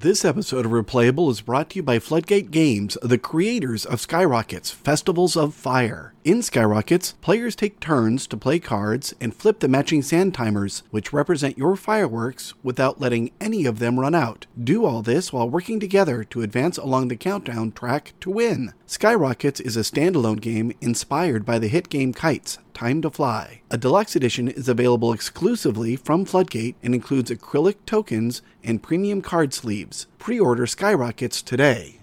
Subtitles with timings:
[0.00, 4.70] This episode of Replayable is brought to you by Floodgate Games, the creators of Skyrockets
[4.70, 6.14] Festivals of Fire.
[6.22, 11.12] In Skyrockets, players take turns to play cards and flip the matching sand timers, which
[11.12, 14.46] represent your fireworks, without letting any of them run out.
[14.62, 18.74] Do all this while working together to advance along the countdown track to win.
[18.86, 23.60] Skyrockets is a standalone game inspired by the hit game Kites, Time to Fly.
[23.72, 29.52] A deluxe edition is available exclusively from Floodgate and includes acrylic tokens and premium card
[29.52, 30.06] sleeves.
[30.20, 31.97] Pre order Skyrockets today.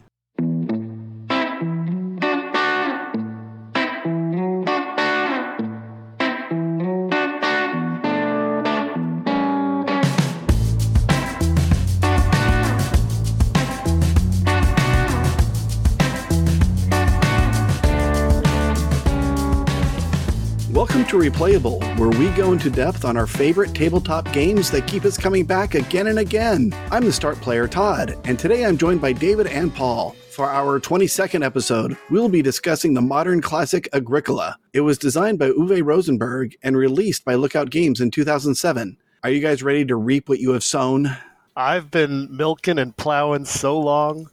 [21.25, 25.43] Replayable, where we go into depth on our favorite tabletop games that keep us coming
[25.43, 26.71] back again and again.
[26.91, 30.11] I'm the start player, Todd, and today I'm joined by David and Paul.
[30.29, 34.55] For our 22nd episode, we'll be discussing the modern classic Agricola.
[34.73, 38.95] It was designed by Uwe Rosenberg and released by Lookout Games in 2007.
[39.23, 41.09] Are you guys ready to reap what you have sown?
[41.55, 44.29] I've been milking and plowing so long.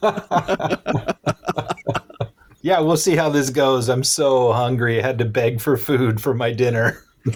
[2.68, 3.88] Yeah, we'll see how this goes.
[3.88, 4.98] I'm so hungry.
[4.98, 7.02] I had to beg for food for my dinner.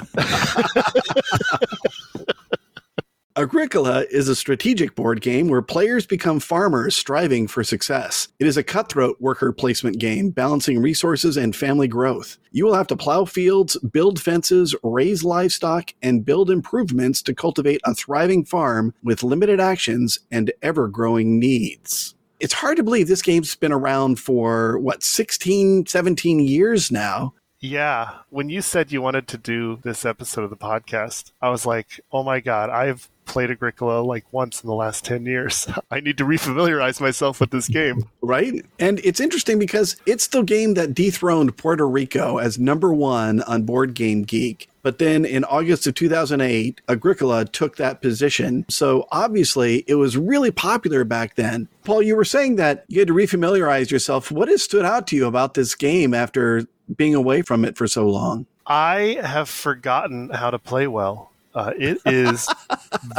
[3.38, 8.28] Agricola is a strategic board game where players become farmers striving for success.
[8.41, 12.36] It is a cutthroat worker placement game balancing resources and family growth.
[12.50, 17.80] You will have to plow fields, build fences, raise livestock, and build improvements to cultivate
[17.86, 22.14] a thriving farm with limited actions and ever growing needs.
[22.43, 27.34] It's hard to believe this game's been around for what 16, 17 years now.
[27.61, 31.65] Yeah, when you said you wanted to do this episode of the podcast, I was
[31.65, 35.69] like, oh my God, I've played Agricola like once in the last 10 years.
[35.93, 38.09] I need to refamiliarize myself with this game.
[38.23, 38.67] Right?
[38.81, 43.62] And it's interesting because it's the game that dethroned Puerto Rico as number one on
[43.62, 44.69] Board Game Geek.
[44.82, 48.66] But then in August of 2008, Agricola took that position.
[48.69, 51.69] So obviously it was really popular back then.
[51.84, 54.31] Paul, you were saying that you had to refamiliarize yourself.
[54.31, 56.66] What has stood out to you about this game after
[56.97, 58.47] being away from it for so long?
[58.66, 61.31] I have forgotten how to play well.
[61.55, 62.49] Uh, it is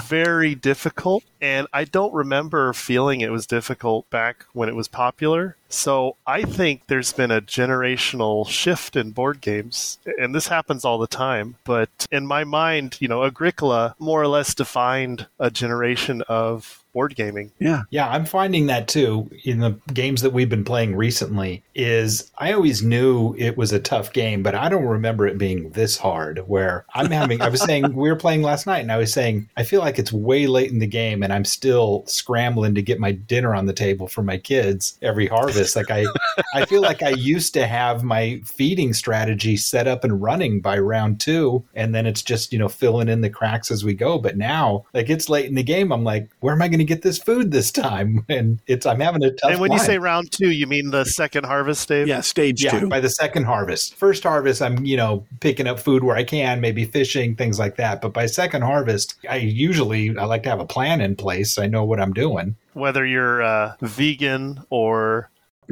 [0.05, 5.55] very difficult, and I don't remember feeling it was difficult back when it was popular.
[5.69, 10.97] So I think there's been a generational shift in board games, and this happens all
[10.97, 11.55] the time.
[11.63, 17.15] But in my mind, you know, Agricola more or less defined a generation of board
[17.15, 17.51] gaming.
[17.59, 17.81] Yeah.
[17.89, 22.53] Yeah, I'm finding that too in the games that we've been playing recently is I
[22.53, 26.39] always knew it was a tough game, but I don't remember it being this hard
[26.47, 29.49] where I'm having I was saying we were playing last night and I was saying
[29.57, 32.99] I feel like it's way late in the game and I'm still scrambling to get
[32.99, 35.75] my dinner on the table for my kids every harvest.
[35.75, 36.05] Like I
[36.53, 40.77] I feel like I used to have my feeding strategy set up and running by
[40.77, 44.19] round 2 and then it's just, you know, filling in the cracks as we go,
[44.19, 46.82] but now like it's late in the game I'm like where am I going to
[46.85, 48.25] get this food this time?
[48.33, 49.41] And it's I'm having a tough.
[49.41, 49.51] Time.
[49.51, 49.79] And when line.
[49.79, 52.07] you say round two, you mean the second harvest, Dave?
[52.07, 52.87] Yeah, stage yeah, two.
[52.87, 53.95] by the second harvest.
[53.95, 57.75] First harvest, I'm you know picking up food where I can, maybe fishing, things like
[57.75, 58.01] that.
[58.01, 61.57] But by second harvest, I usually I like to have a plan in place.
[61.57, 62.55] I know what I'm doing.
[62.73, 65.29] Whether you're uh, vegan or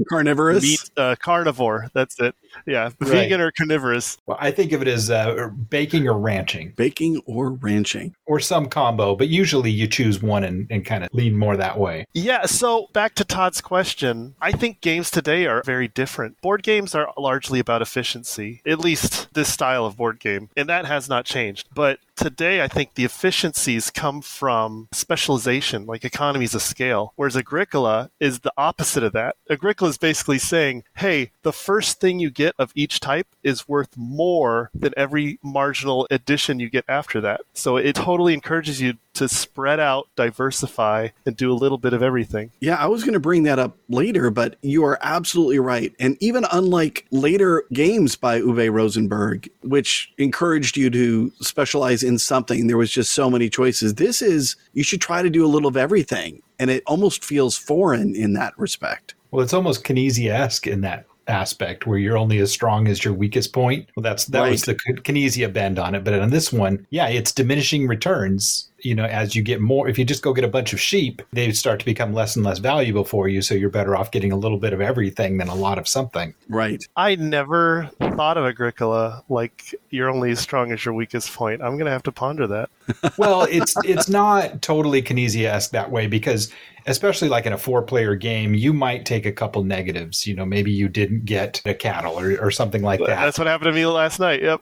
[0.09, 0.63] Carnivorous.
[0.63, 2.35] meat uh, carnivore, that's it.
[2.65, 3.09] Yeah, Right.
[3.09, 4.17] vegan or carnivorous.
[4.25, 8.13] Well, I think of it as uh, baking or ranching Baking or ranching.
[8.25, 11.79] or some combo, but usually you choose one and, and kind of lean more that
[11.79, 12.05] way.
[12.13, 16.39] Yeah, so back to Todd's question, I think games today are very different.
[16.41, 20.85] Board games are largely about efficiency, at least this style of board game, and that
[20.85, 21.67] has not changed.
[21.73, 28.09] But today, I think the efficiencies come from specialization, like economies of scale, whereas Agricola
[28.19, 29.35] is the opposite of that.
[29.49, 33.95] Agricola is basically saying, hey, the first thing you get of each type is worth
[33.95, 37.41] more than every marginal addition you get after that.
[37.53, 42.01] So it totally encourages you to spread out, diversify, and do a little bit of
[42.01, 42.51] everything.
[42.61, 45.93] Yeah, I was going to bring that up later, but you are absolutely right.
[45.99, 52.67] And even unlike later games by Uwe Rosenberg, which encouraged you to specialize in something,
[52.67, 53.95] there was just so many choices.
[53.95, 56.41] This is, you should try to do a little of everything.
[56.57, 59.15] And it almost feels foreign in that respect.
[59.31, 63.53] Well, it's almost Knizia-esque in that aspect where you're only as strong as your weakest
[63.53, 63.89] point.
[63.95, 67.31] Well, that's that was the Knizia bend on it, but on this one, yeah, it's
[67.31, 68.67] diminishing returns.
[68.79, 71.21] You know, as you get more, if you just go get a bunch of sheep,
[71.33, 73.43] they start to become less and less valuable for you.
[73.43, 76.33] So you're better off getting a little bit of everything than a lot of something.
[76.49, 76.83] Right.
[76.95, 81.61] I never thought of Agricola like you're only as strong as your weakest point.
[81.61, 82.69] I'm going to have to ponder that.
[83.17, 86.51] well, it's it's not totally Knizia-esque that way because
[86.85, 90.25] especially like in a four player game, you might take a couple negatives.
[90.25, 93.07] You know, maybe you didn't get a cattle or, or something like that.
[93.07, 94.41] That's what happened to me last night.
[94.41, 94.61] Yep.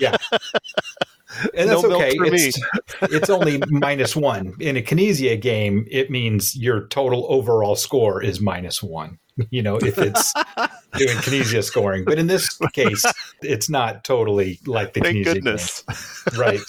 [0.00, 0.16] yeah.
[1.54, 2.12] And that's No okay.
[2.14, 2.60] It's,
[3.02, 4.54] it's only minus one.
[4.60, 9.18] In a Knizia game, it means your total overall score is minus one.
[9.50, 10.32] You know, if it's
[10.96, 12.04] doing Knizia scoring.
[12.04, 13.04] But in this case,
[13.40, 15.82] it's not totally like the Thank Knizia goodness.
[15.82, 16.40] game.
[16.40, 16.60] Right.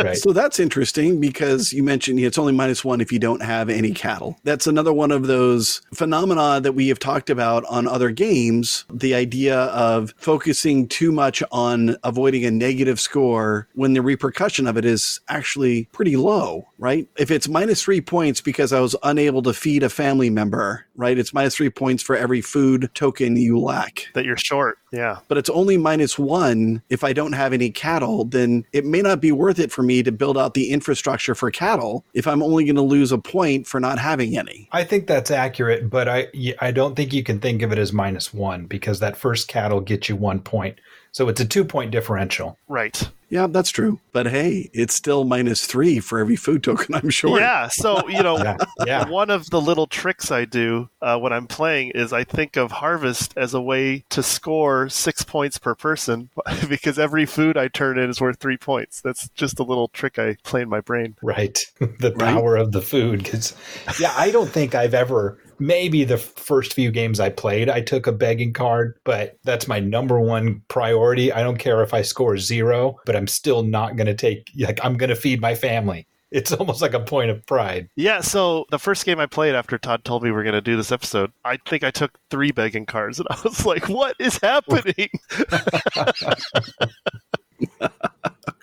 [0.00, 0.16] Right.
[0.16, 3.92] So that's interesting because you mentioned it's only minus one if you don't have any
[3.92, 4.38] cattle.
[4.44, 8.84] That's another one of those phenomena that we have talked about on other games.
[8.92, 14.76] The idea of focusing too much on avoiding a negative score when the repercussion of
[14.76, 17.08] it is actually pretty low, right?
[17.18, 21.18] If it's minus three points because I was unable to feed a family member, right?
[21.18, 24.78] It's minus three points for every food token you lack That you're short.
[24.90, 25.18] Yeah.
[25.28, 29.20] but it's only minus one if I don't have any cattle, then it may not
[29.20, 32.64] be worth it for me to build out the infrastructure for cattle if I'm only
[32.64, 34.70] going to lose a point for not having any.
[34.72, 36.28] I think that's accurate, but I
[36.62, 39.82] I don't think you can think of it as minus one because that first cattle
[39.82, 40.80] gets you one point.
[41.18, 42.56] So it's a two point differential.
[42.68, 43.10] Right.
[43.28, 43.98] Yeah, that's true.
[44.12, 47.40] But hey, it's still minus three for every food token I'm sure.
[47.40, 47.66] Yeah.
[47.66, 48.56] So, you know, Yeah.
[48.86, 49.08] Yeah.
[49.08, 52.70] one of the little tricks I do uh, when I'm playing is I think of
[52.70, 56.30] harvest as a way to score six points per person
[56.68, 59.00] because every food I turn in is worth three points.
[59.00, 61.16] That's just a little trick I play in my brain.
[61.20, 61.58] Right.
[61.98, 62.32] The Right.
[62.32, 63.24] power of the food.
[63.24, 63.56] Because,
[63.98, 68.06] yeah, I don't think I've ever, maybe the first few games I played, I took
[68.06, 71.32] a begging card, but that's my number one priority.
[71.32, 74.84] I don't care if I score zero, but I'm still not going to take, like,
[74.84, 76.06] I'm going to feed my family.
[76.30, 77.88] It's almost like a point of pride.
[77.96, 80.60] Yeah, so the first game I played after Todd told me we are going to
[80.60, 84.16] do this episode, I think I took three begging cards, and I was like, "What
[84.18, 85.08] is happening?"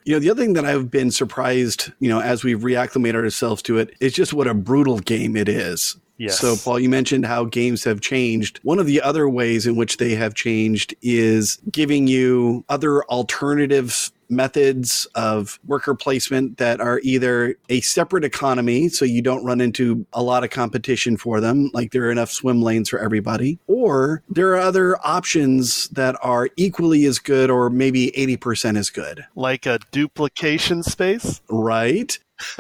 [0.06, 3.64] You know, the other thing that I've been surprised, you know, as we've reacclimated ourselves
[3.64, 5.98] to it, is just what a brutal game it is.
[6.18, 6.40] Yes.
[6.40, 8.60] So, Paul, you mentioned how games have changed.
[8.64, 14.12] One of the other ways in which they have changed is giving you other alternative
[14.30, 20.06] methods of worker placement that are either a separate economy, so you don't run into
[20.14, 24.24] a lot of competition for them, like there are enough swim lanes for everybody, or
[24.30, 29.68] there are other options that are equally as good or maybe 80% as good, like
[29.68, 31.42] a duplication space.
[31.50, 32.18] right?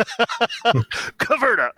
[1.18, 1.72] Caverna.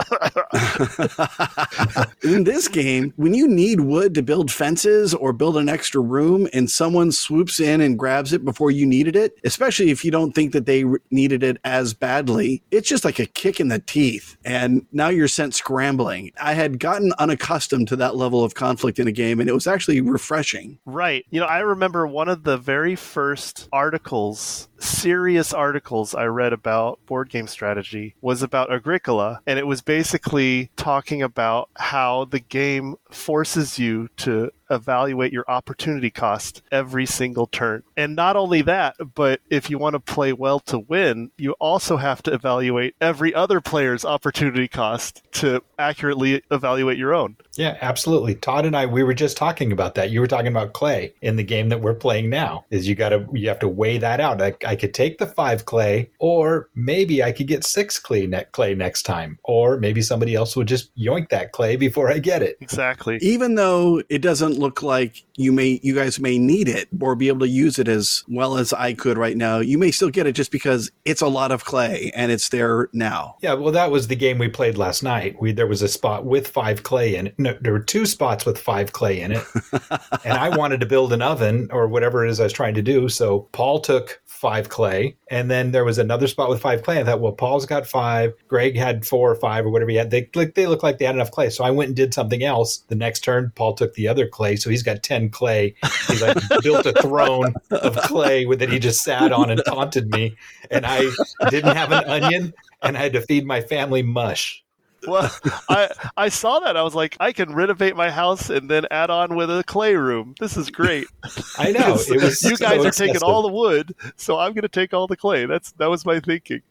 [2.23, 6.47] in this game, when you need wood to build fences or build an extra room
[6.53, 10.33] and someone swoops in and grabs it before you needed it, especially if you don't
[10.33, 14.37] think that they needed it as badly, it's just like a kick in the teeth.
[14.45, 16.31] And now you're sent scrambling.
[16.41, 19.67] I had gotten unaccustomed to that level of conflict in a game, and it was
[19.67, 20.77] actually refreshing.
[20.85, 21.25] right.
[21.29, 26.99] You know, I remember one of the very first articles, serious articles I read about
[27.05, 27.86] board game strategy
[28.21, 34.51] was about Agricola, and it was basically talking about how the game forces you to
[34.69, 37.83] evaluate your opportunity cost every single turn.
[37.95, 41.97] And not only that, but if you want to play well to win, you also
[41.97, 47.37] have to evaluate every other player's opportunity cost to accurately evaluate your own.
[47.55, 48.35] Yeah, absolutely.
[48.35, 50.11] Todd and I, we were just talking about that.
[50.11, 52.65] You were talking about clay in the game that we're playing now.
[52.69, 54.41] Is you got to you have to weigh that out.
[54.41, 58.45] I, I could take the five clay, or maybe I could get six clay, ne-
[58.51, 62.41] clay next time, or maybe somebody else would just yoink that clay before I get
[62.43, 62.57] it.
[62.61, 63.17] Exactly.
[63.21, 67.27] Even though it doesn't look like you may you guys may need it or be
[67.27, 70.27] able to use it as well as I could right now, you may still get
[70.27, 73.35] it just because it's a lot of clay and it's there now.
[73.41, 75.39] Yeah, well, that was the game we played last night.
[75.39, 77.35] We there was a spot with five clay in it.
[77.37, 79.43] No, there were two spots with five clay in it,
[80.25, 82.81] and I wanted to build an oven or whatever it is I was trying to
[82.81, 83.09] do.
[83.09, 86.99] So Paul took five clay, and then there was another spot with five clay.
[86.99, 90.11] I thought, well, Paul's got five, Greg had four or five or whatever he had.
[90.11, 91.49] They like they look like they had enough clay.
[91.49, 92.77] So I went and did something else.
[92.87, 95.75] The next turn, Paul took the other clay, so he's got ten clay.
[96.07, 100.11] He's like built a throne of clay with that he just sat on and taunted
[100.11, 100.35] me,
[100.69, 101.09] and I
[101.49, 104.63] didn't have an onion, and I had to feed my family mush.
[105.07, 105.31] Well,
[105.69, 106.75] I I saw that.
[106.77, 109.95] I was like, I can renovate my house and then add on with a clay
[109.95, 110.35] room.
[110.39, 111.07] This is great.
[111.57, 112.43] I know it was.
[112.43, 115.17] you so guys are taking all the wood, so I'm going to take all the
[115.17, 115.45] clay.
[115.45, 116.61] That's that was my thinking.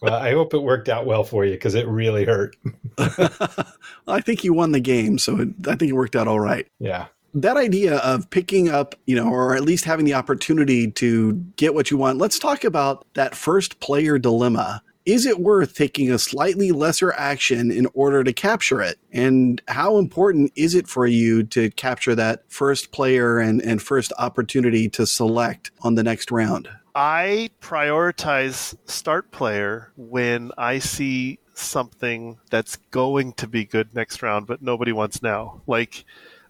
[0.00, 2.56] Well, I hope it worked out well for you because it really hurt.
[2.98, 6.66] I think you won the game, so it, I think it worked out all right.
[6.78, 7.06] Yeah.
[7.34, 11.74] that idea of picking up, you know, or at least having the opportunity to get
[11.74, 12.18] what you want.
[12.18, 14.82] Let's talk about that first player dilemma.
[15.04, 18.98] Is it worth taking a slightly lesser action in order to capture it?
[19.10, 24.12] And how important is it for you to capture that first player and, and first
[24.18, 26.68] opportunity to select on the next round?
[26.94, 34.46] I prioritize start player when I see something that's going to be good next round,
[34.46, 35.62] but nobody wants now.
[35.66, 36.04] Like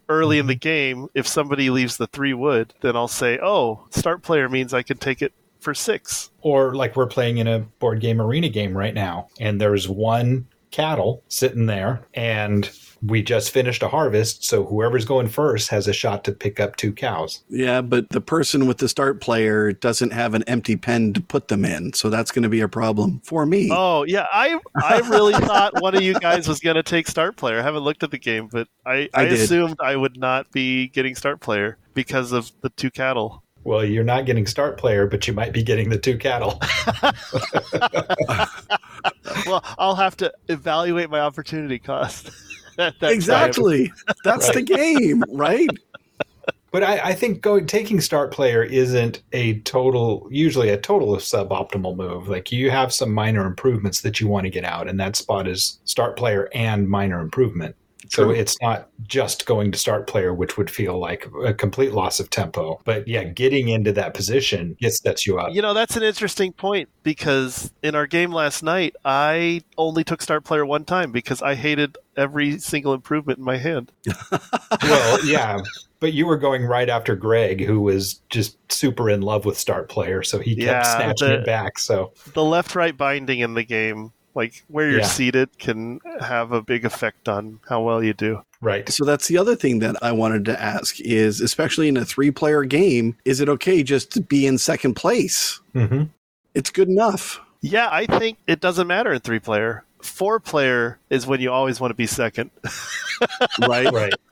[0.08, 0.48] early in mm-hmm.
[0.48, 4.74] the game, if somebody leaves the three wood, then I'll say, oh, start player means
[4.74, 5.32] I can take it
[5.62, 6.30] for six.
[6.40, 10.46] Or like we're playing in a board game arena game right now, and there's one
[10.70, 12.68] cattle sitting there, and
[13.04, 16.76] we just finished a harvest, so whoever's going first has a shot to pick up
[16.76, 17.42] two cows.
[17.48, 21.48] Yeah, but the person with the start player doesn't have an empty pen to put
[21.48, 23.68] them in, so that's going to be a problem for me.
[23.72, 27.36] Oh yeah, I I really thought one of you guys was going to take start
[27.36, 27.58] player.
[27.58, 30.88] I haven't looked at the game, but I I, I assumed I would not be
[30.88, 33.42] getting start player because of the two cattle.
[33.64, 36.60] Well, you're not getting start player, but you might be getting the two cattle.
[39.46, 42.28] Well, I'll have to evaluate my opportunity cost.
[42.78, 43.12] at that time.
[43.12, 43.92] exactly.
[44.24, 45.68] That's the game, right?
[46.70, 51.96] But I, I think going taking start player isn't a total usually a total suboptimal
[51.96, 52.28] move.
[52.28, 55.46] Like you have some minor improvements that you want to get out, and that spot
[55.46, 57.76] is start player and minor improvement.
[58.10, 58.34] So True.
[58.34, 62.30] it's not just going to start player, which would feel like a complete loss of
[62.30, 62.80] tempo.
[62.84, 65.54] But yeah, getting into that position it sets you up.
[65.54, 70.20] You know, that's an interesting point because in our game last night, I only took
[70.22, 73.92] start player one time because I hated every single improvement in my hand.
[74.82, 75.60] well, yeah.
[76.00, 79.88] But you were going right after Greg, who was just super in love with start
[79.88, 81.78] player, so he kept Yeah, snatching the- it back.
[81.78, 85.06] So The left right binding in the game, like where you're Yeah.
[85.06, 88.42] seated, can have a big effect on how well you do.
[88.60, 92.04] right, So that's the other thing that I wanted to ask is especially in a
[92.04, 95.60] three-player game, is it okay just to be in second place?
[95.72, 96.04] hmm
[96.54, 97.40] It's good enough.
[97.60, 99.84] Yeah, I think it doesn't matter in three player.
[100.02, 102.50] Four player is when you always want to be second.
[103.60, 103.92] Right?
[103.92, 104.14] right.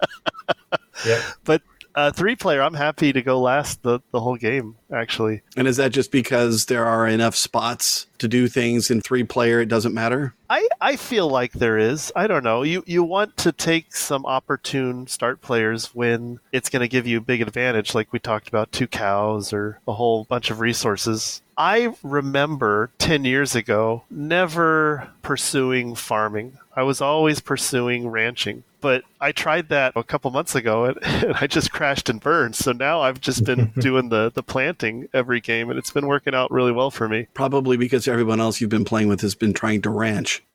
[1.06, 1.22] Yep.
[1.44, 1.62] But
[1.94, 5.42] uh, three player, I'm happy to go last the, the whole game, actually.
[5.56, 9.60] And is that just because there are enough spots to do things in three player
[9.60, 10.34] it doesn't matter?
[10.48, 12.12] I, I feel like there is.
[12.16, 12.62] I don't know.
[12.62, 17.18] You you want to take some opportune start players when it's going to give you
[17.18, 21.42] a big advantage, like we talked about two cows or a whole bunch of resources.
[21.56, 26.58] I remember 10 years ago never pursuing farming.
[26.74, 28.64] I was always pursuing ranching.
[28.80, 32.56] But I tried that a couple months ago and, and I just crashed and burned.
[32.56, 36.34] So now I've just been doing the, the planting every game and it's been working
[36.34, 37.26] out really well for me.
[37.34, 40.42] Probably because everyone else you've been playing with has been trying to ranch.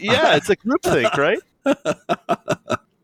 [0.00, 1.38] Yeah, it's a group thing, right?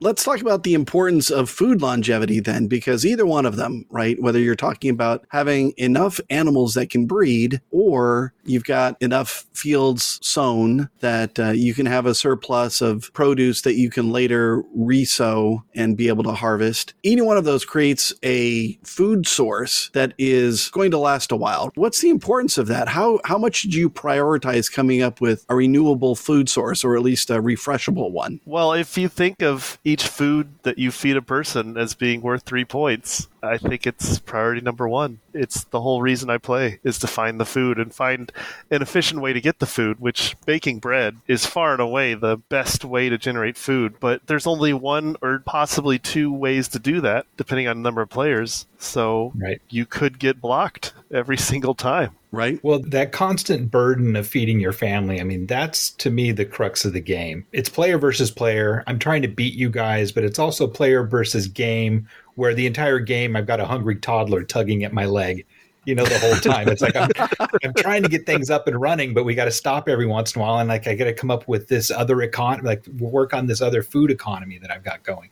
[0.05, 4.21] Let's talk about the importance of food longevity then, because either one of them, right?
[4.21, 10.19] Whether you're talking about having enough animals that can breed or you've got enough fields
[10.21, 15.63] sown that uh, you can have a surplus of produce that you can later resow
[15.75, 16.93] and be able to harvest.
[17.03, 21.73] Either one of those creates a food source that is going to last a while.
[21.77, 22.89] What's the importance of that?
[22.89, 27.03] How, how much did you prioritize coming up with a renewable food source or at
[27.03, 28.43] least a refreshable one?
[28.45, 32.43] Well, if you think of each food that you feed a person as being worth
[32.43, 35.21] three points, I think it's priority number one.
[35.33, 38.33] It's the whole reason I play is to find the food and find
[38.73, 42.39] an efficient way to get the food, which baking bread is far and away the
[42.49, 43.95] best way to generate food.
[44.01, 48.03] But there's only one or possibly two ways to do that, depending on the number
[48.03, 48.67] of players.
[48.79, 49.63] So Right.
[49.71, 52.17] you could get blocked every single time.
[52.35, 52.59] Right?
[52.63, 56.85] Well, that constant burden of feeding your family, I mean, that's to me the crux
[56.85, 57.47] of the game.
[57.53, 58.83] It's player versus player.
[58.87, 62.99] I'm trying to beat you guys, but it's also player versus game, where the entire
[62.99, 65.47] game I've got a hungry toddler tugging at my leg.
[65.87, 66.69] You know, the whole time.
[66.69, 67.11] It's like I'm,
[67.63, 70.35] I'm trying to get things up and running, but we got to stop every once
[70.35, 70.59] in a while.
[70.59, 73.61] And like, I got to come up with this other econ, like work on this
[73.61, 75.29] other food economy that I've got going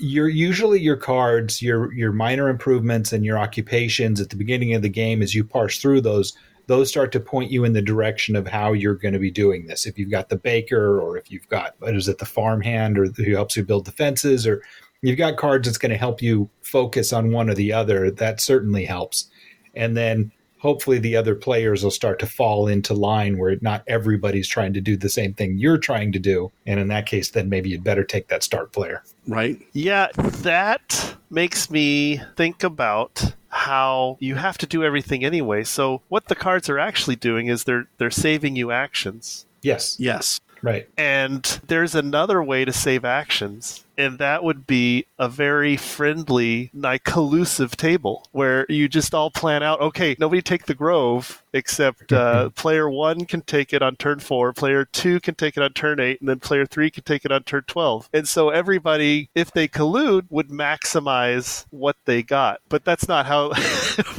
[0.00, 4.82] your usually your cards, your your minor improvements and your occupations at the beginning of
[4.82, 8.36] the game as you parse through those, those start to point you in the direction
[8.36, 9.86] of how you're going to be doing this.
[9.86, 13.06] If you've got the baker or if you've got what is it, the farmhand or
[13.06, 14.62] who helps you build the fences or
[15.02, 18.40] you've got cards that's going to help you focus on one or the other, that
[18.40, 19.30] certainly helps.
[19.74, 24.48] And then hopefully the other players will start to fall into line where not everybody's
[24.48, 26.52] trying to do the same thing you're trying to do.
[26.66, 29.02] And in that case, then maybe you'd better take that start player.
[29.26, 29.58] Right?
[29.72, 35.64] Yeah, that makes me think about how you have to do everything anyway.
[35.64, 39.46] So what the cards are actually doing is they're they're saving you actions.
[39.62, 39.96] Yes.
[39.98, 40.40] Yes.
[40.62, 40.88] Right.
[40.96, 43.84] And there's another way to save actions.
[44.00, 49.62] And that would be a very friendly, like collusive table where you just all plan
[49.62, 49.80] out.
[49.80, 54.52] Okay, nobody take the grove except uh, player one can take it on turn four,
[54.54, 57.32] player two can take it on turn eight, and then player three can take it
[57.32, 58.08] on turn twelve.
[58.14, 62.60] And so everybody, if they collude, would maximize what they got.
[62.70, 63.52] But that's not how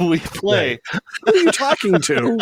[0.00, 0.78] we play.
[1.24, 2.38] Who are you talking to?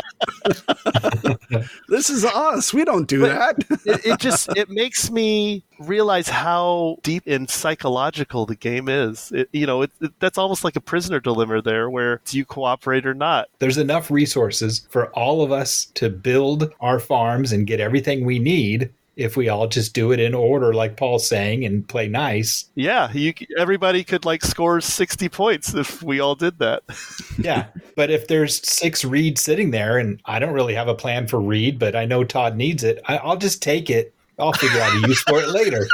[1.88, 2.74] this is us.
[2.74, 3.80] We don't do But- that.
[3.86, 9.32] it, it just it makes me realize how deep and psychological the game is.
[9.32, 12.44] It, you know, it, it, that's almost like a prisoner dilemma there, where do you
[12.44, 13.48] cooperate or not?
[13.58, 18.38] There's enough resources for all of us to build our farms and get everything we
[18.38, 22.64] need if we all just do it in order, like Paul's saying, and play nice.
[22.74, 26.82] Yeah, you everybody could like score sixty points if we all did that.
[27.38, 27.66] Yeah.
[27.96, 31.40] but if there's six Reed sitting there and I don't really have a plan for
[31.40, 34.14] Reed, but I know Todd needs it, I, I'll just take it.
[34.40, 35.86] I'll figure out a use for it later,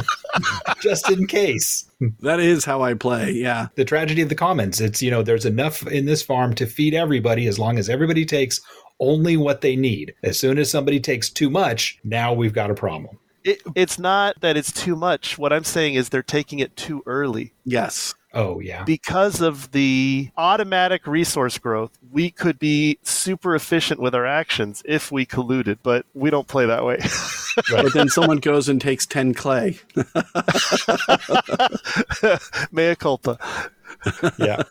[0.80, 1.90] just in case.
[2.20, 3.32] that is how I play.
[3.32, 3.68] Yeah.
[3.74, 4.80] the tragedy of the commons.
[4.80, 8.24] It's, you know, there's enough in this farm to feed everybody as long as everybody
[8.24, 8.60] takes
[9.00, 10.14] only what they need.
[10.22, 13.18] As soon as somebody takes too much, now we've got a problem.
[13.42, 15.38] It, it's not that it's too much.
[15.38, 17.54] What I'm saying is they're taking it too early.
[17.64, 18.14] Yes.
[18.32, 18.84] Oh, yeah.
[18.84, 25.10] because of the automatic resource growth, we could be super efficient with our actions if
[25.10, 26.98] we colluded, but we don't play that way.
[27.70, 29.78] But then someone goes and takes 10 clay.
[32.72, 33.38] Mea culpa.
[34.38, 34.62] Yeah.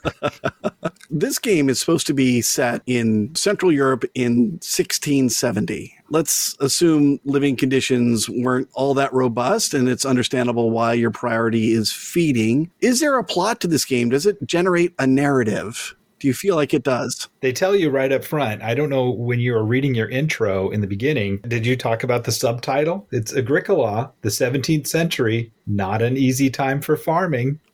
[1.12, 5.96] This game is supposed to be set in Central Europe in 1670.
[6.10, 11.92] Let's assume living conditions weren't all that robust, and it's understandable why your priority is
[11.92, 12.70] feeding.
[12.82, 14.10] Is there a plot to this game?
[14.10, 15.96] Does it generate a narrative?
[16.20, 17.30] Do you feel like it does?
[17.40, 18.62] They tell you right up front.
[18.62, 22.04] I don't know when you were reading your intro in the beginning, did you talk
[22.04, 23.08] about the subtitle?
[23.12, 27.60] It's Agricola, the 17th century, not an easy time for farming.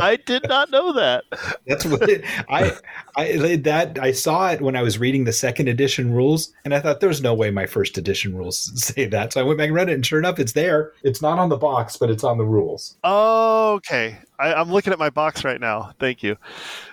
[0.00, 1.24] I did not know that.
[1.66, 2.72] That's what it, I
[3.16, 6.80] I that I saw it when I was reading the second edition rules, and I
[6.80, 9.32] thought there's no way my first edition rules say that.
[9.32, 10.92] So I went back and read it, and sure enough, it's there.
[11.02, 12.96] It's not on the box, but it's on the rules.
[13.04, 14.18] Okay.
[14.38, 15.92] I, I'm looking at my box right now.
[15.98, 16.36] Thank you.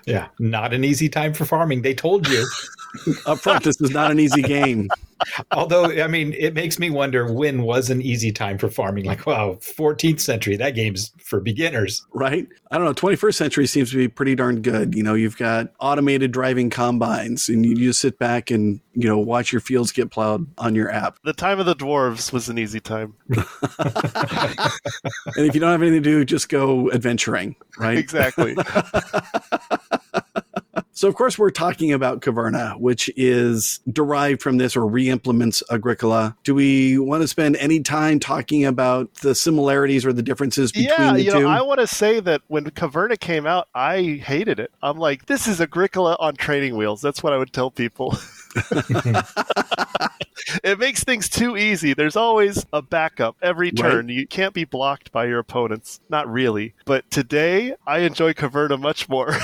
[0.05, 1.83] Yeah, not an easy time for farming.
[1.83, 2.45] They told you.
[3.25, 4.89] Up front, this is not an easy game.
[5.51, 9.05] Although, I mean, it makes me wonder when was an easy time for farming.
[9.05, 12.05] Like, wow, 14th century, that game's for beginners.
[12.13, 12.47] right?
[12.71, 12.93] I don't know.
[12.93, 14.95] 21st century seems to be pretty darn good.
[14.95, 19.17] You know, you've got automated driving combines, and you just sit back and you know
[19.17, 21.17] watch your fields get plowed on your app.
[21.23, 23.13] The time of the dwarves was an easy time.
[25.35, 27.97] And if you don't have anything to do, just go adventuring, right?
[27.97, 28.55] Exactly.
[30.99, 36.35] So, of course, we're talking about Caverna, which is derived from this or re-implements Agricola.
[36.43, 40.89] Do we want to spend any time talking about the similarities or the differences between
[40.89, 41.39] yeah, the you two?
[41.39, 44.73] know, I want to say that when Caverna came out, I hated it.
[44.83, 47.01] I'm like, this is Agricola on training wheels.
[47.01, 48.17] That's what I would tell people.
[50.63, 51.93] it makes things too easy.
[51.93, 54.09] There's always a backup every turn.
[54.09, 55.99] You can't be blocked by your opponents.
[56.09, 56.73] Not really.
[56.85, 59.33] But today, I enjoy Caverna much more.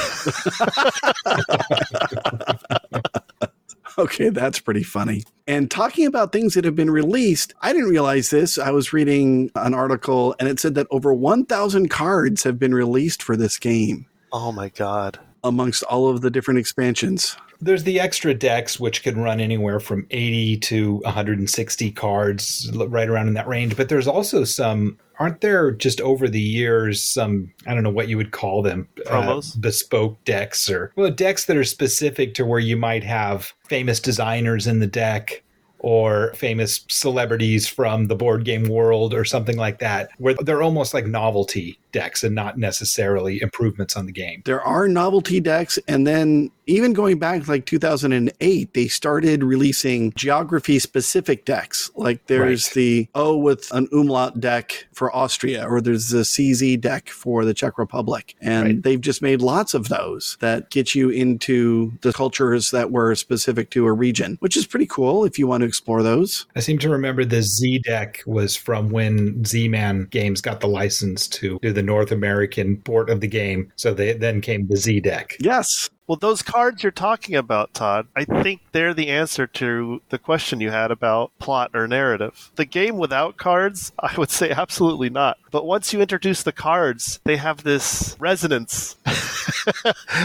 [3.97, 5.23] Okay, that's pretty funny.
[5.47, 8.57] And talking about things that have been released, I didn't realize this.
[8.57, 13.23] I was reading an article and it said that over 1,000 cards have been released
[13.23, 15.17] for this game oh my god.
[15.45, 17.37] Amongst all of the different expansions.
[17.61, 23.29] There's the extra decks, which can run anywhere from 80 to 160 cards, right around
[23.29, 23.77] in that range.
[23.77, 28.09] But there's also some, aren't there just over the years some, I don't know what
[28.09, 29.59] you would call them, uh, Promos?
[29.61, 34.67] bespoke decks or, well, decks that are specific to where you might have famous designers
[34.67, 35.41] in the deck
[35.85, 40.95] or famous celebrities from the board game world or something like that, where they're almost
[40.95, 44.41] like novelty decks and not necessarily improvements on the game.
[44.45, 50.79] There are novelty decks, and then even going back like 2008, they started releasing geography
[50.79, 51.91] specific decks.
[51.95, 52.73] Like there's Right.
[52.73, 57.53] the O with an umlaut deck for Austria, or there's the CZ deck for the
[57.53, 58.33] Czech Republic.
[58.41, 58.83] And Right.
[58.83, 63.69] they've just made lots of those that get you into the cultures that were specific
[63.69, 66.45] to a region, which is pretty cool if you want to explore those.
[66.55, 70.67] I seem to remember the Z deck was from when Z Man Games got the
[70.67, 73.71] license to do the North American port of the game.
[73.75, 75.35] So they then came the Z deck.
[75.41, 75.89] Yes.
[76.07, 80.61] Well, those cards you're talking about, Todd, I think they're the answer to the question
[80.61, 82.51] you had about plot or narrative.
[82.55, 85.37] The game without cards, I would say absolutely not.
[85.49, 88.97] But once you introduce the cards, they have this resonance,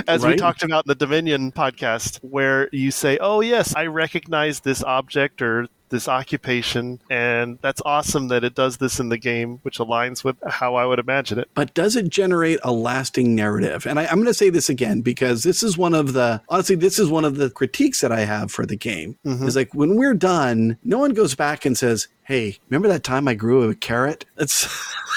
[0.06, 4.60] as we talked about in the Dominion podcast, where you say, oh, yes, I recognize
[4.60, 9.58] this object or this occupation, and that's awesome that it does this in the game,
[9.62, 11.50] which aligns with how I would imagine it.
[11.54, 13.86] But does it generate a lasting narrative?
[13.86, 16.76] And I, I'm going to say this again because this is one of the honestly,
[16.76, 19.18] this is one of the critiques that I have for the game.
[19.26, 19.46] Mm-hmm.
[19.46, 23.26] Is like when we're done, no one goes back and says, "Hey, remember that time
[23.26, 24.68] I grew a carrot?" It's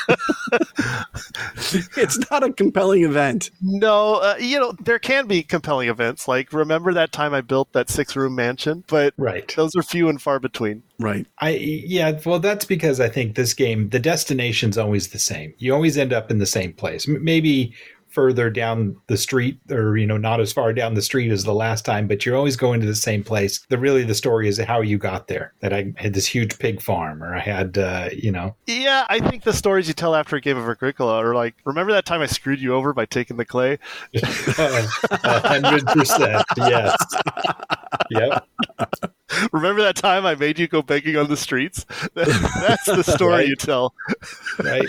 [1.98, 3.52] it's not a compelling event.
[3.62, 6.28] No, uh, you know, there can be compelling events.
[6.28, 8.84] Like, remember that time I built that six room mansion?
[8.88, 9.54] But Right.
[9.56, 10.82] those are few and far between.
[11.00, 11.28] Right.
[11.40, 15.54] I yeah, well that's because I think this game the destination's always the same.
[15.58, 17.08] You always end up in the same place.
[17.08, 17.74] M- maybe
[18.14, 21.54] further down the street or you know not as far down the street as the
[21.54, 23.66] last time, but you're always going to the same place.
[23.70, 25.54] The really the story is how you got there.
[25.62, 29.20] That I had this huge pig farm or I had uh, you know Yeah, I
[29.20, 32.22] think the stories you tell after a game of Agricola are like, remember that time
[32.22, 33.80] I screwed you over by taking the clay?
[34.24, 36.44] hundred percent.
[36.58, 36.96] Yes.
[38.12, 38.48] Yep.
[39.52, 41.86] Remember that time I made you go begging on the streets?
[42.14, 43.48] That's the story Right.
[43.48, 43.94] you tell.
[44.64, 44.86] Right.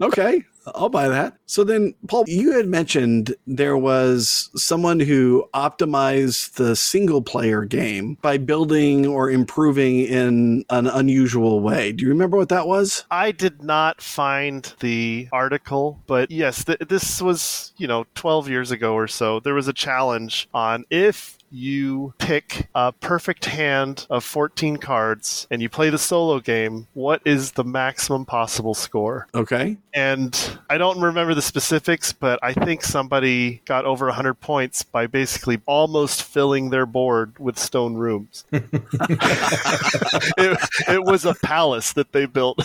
[0.00, 1.36] Okay, I'll buy that.
[1.46, 8.18] So then, Paul, you had mentioned there was someone who optimized the single player game
[8.20, 11.92] by building or improving in an unusual way.
[11.92, 13.04] Do you remember what that was?
[13.10, 18.70] I did not find the article, but yes, th- this was, you know, 12 years
[18.70, 19.40] ago or so.
[19.40, 25.62] There was a challenge on if you pick a perfect hand of 14 cards and
[25.62, 29.26] you play the solo game, what is the maximum possible score?
[29.34, 29.76] Okay.
[29.94, 35.06] And I don't remember the specifics, but I think somebody got over 100 points by
[35.06, 38.44] basically almost filling their board with stone rooms.
[38.52, 40.58] it,
[40.88, 42.60] it was a palace that they built.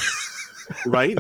[0.86, 1.18] Right?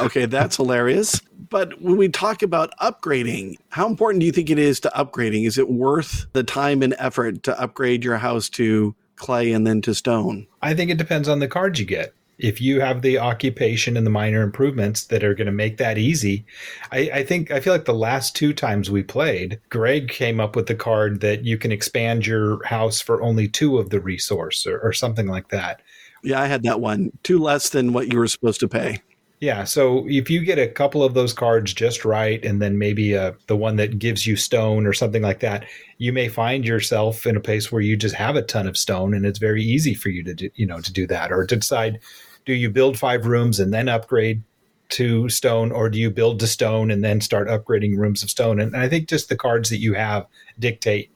[0.00, 1.20] Okay, that's hilarious.
[1.48, 5.46] But when we talk about upgrading, how important do you think it is to upgrading?
[5.46, 9.80] Is it worth the time and effort to upgrade your house to clay and then
[9.82, 10.46] to stone?
[10.62, 12.14] I think it depends on the cards you get.
[12.38, 15.96] If you have the occupation and the minor improvements that are going to make that
[15.96, 16.44] easy,
[16.92, 20.54] I, I think I feel like the last two times we played, Greg came up
[20.54, 24.66] with the card that you can expand your house for only two of the resource
[24.66, 25.80] or, or something like that.
[26.22, 27.10] Yeah, I had that one.
[27.22, 29.00] Two less than what you were supposed to pay.
[29.38, 33.16] Yeah, so if you get a couple of those cards just right, and then maybe
[33.16, 35.66] uh, the one that gives you stone or something like that,
[35.98, 39.12] you may find yourself in a place where you just have a ton of stone,
[39.12, 41.56] and it's very easy for you to do, you know to do that, or to
[41.56, 42.00] decide
[42.46, 44.42] do you build five rooms and then upgrade
[44.88, 48.58] to stone, or do you build to stone and then start upgrading rooms of stone?
[48.60, 50.26] And I think just the cards that you have
[50.58, 51.10] dictate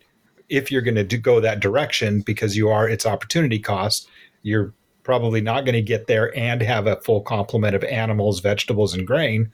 [0.50, 4.08] if you're going to go that direction because you are its opportunity cost.
[4.42, 8.94] You're probably not going to get there and have a full complement of animals, vegetables,
[8.94, 9.50] and grain.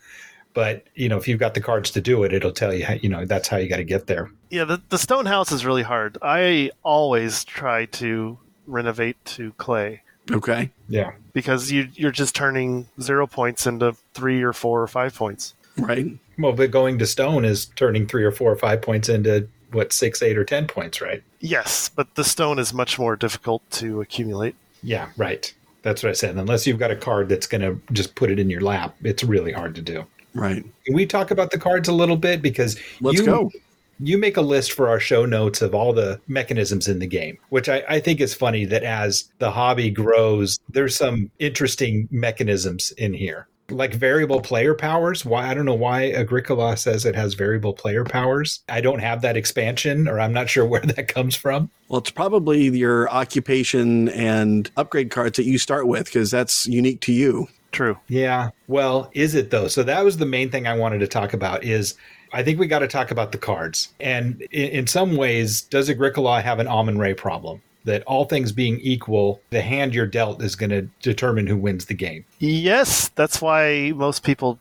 [0.54, 2.85] But you know, if you've got the cards to do it, it'll tell you.
[2.85, 4.30] How, you know, that's how you got to get there.
[4.50, 6.16] Yeah, the, the stone house is really hard.
[6.22, 10.70] I always try to renovate to clay Okay.
[10.88, 15.54] Yeah, because you, you're just turning zero points into three or four or five points.
[15.78, 16.06] Right.
[16.38, 19.92] well, but going to stone is turning three or four or five points into what
[19.92, 21.22] six, eight, or ten points, right?
[21.40, 24.56] Yes, but the stone is much more difficult to accumulate.
[24.87, 25.53] Yeah, right.
[25.83, 26.37] That's what I said.
[26.37, 29.25] Unless you've got a card that's going to just put it in your lap, it's
[29.25, 30.07] really hard to do.
[30.33, 30.64] Right.
[30.85, 33.51] Can we talk about the cards a little bit because Let's you, go.
[33.99, 37.37] you make a list for our show notes of all the mechanisms in the game,
[37.49, 42.92] which I, I think is funny that as the hobby grows, there's some interesting mechanisms
[42.92, 43.49] in here.
[43.70, 45.24] Like variable player powers.
[45.24, 48.61] Why I don't know why Agricola says it has variable player powers.
[48.68, 51.70] I don't have that expansion, or I'm not sure where that comes from.
[51.88, 57.00] Well, it's probably your occupation and upgrade cards that you start with because that's unique
[57.02, 57.48] to you.
[57.72, 57.98] True.
[58.09, 58.50] Yeah.
[58.68, 59.68] Well, is it though?
[59.68, 61.94] So that was the main thing I wanted to talk about is
[62.33, 63.92] I think we got to talk about the cards.
[64.00, 67.62] And in, in some ways, does Agricola have an Almond Ray problem?
[67.87, 71.87] That all things being equal, the hand you're dealt is going to determine who wins
[71.87, 72.25] the game.
[72.40, 74.59] Yes, that's why most people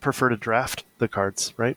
[0.00, 1.76] prefer to draft the cards, right?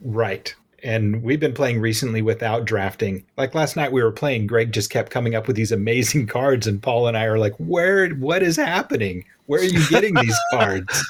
[0.00, 0.54] Right.
[0.82, 3.24] And we've been playing recently without drafting.
[3.38, 6.66] Like last night we were playing, Greg just kept coming up with these amazing cards
[6.66, 9.24] and Paul and I are like, "Where what is happening?
[9.46, 11.02] Where are you getting these cards?"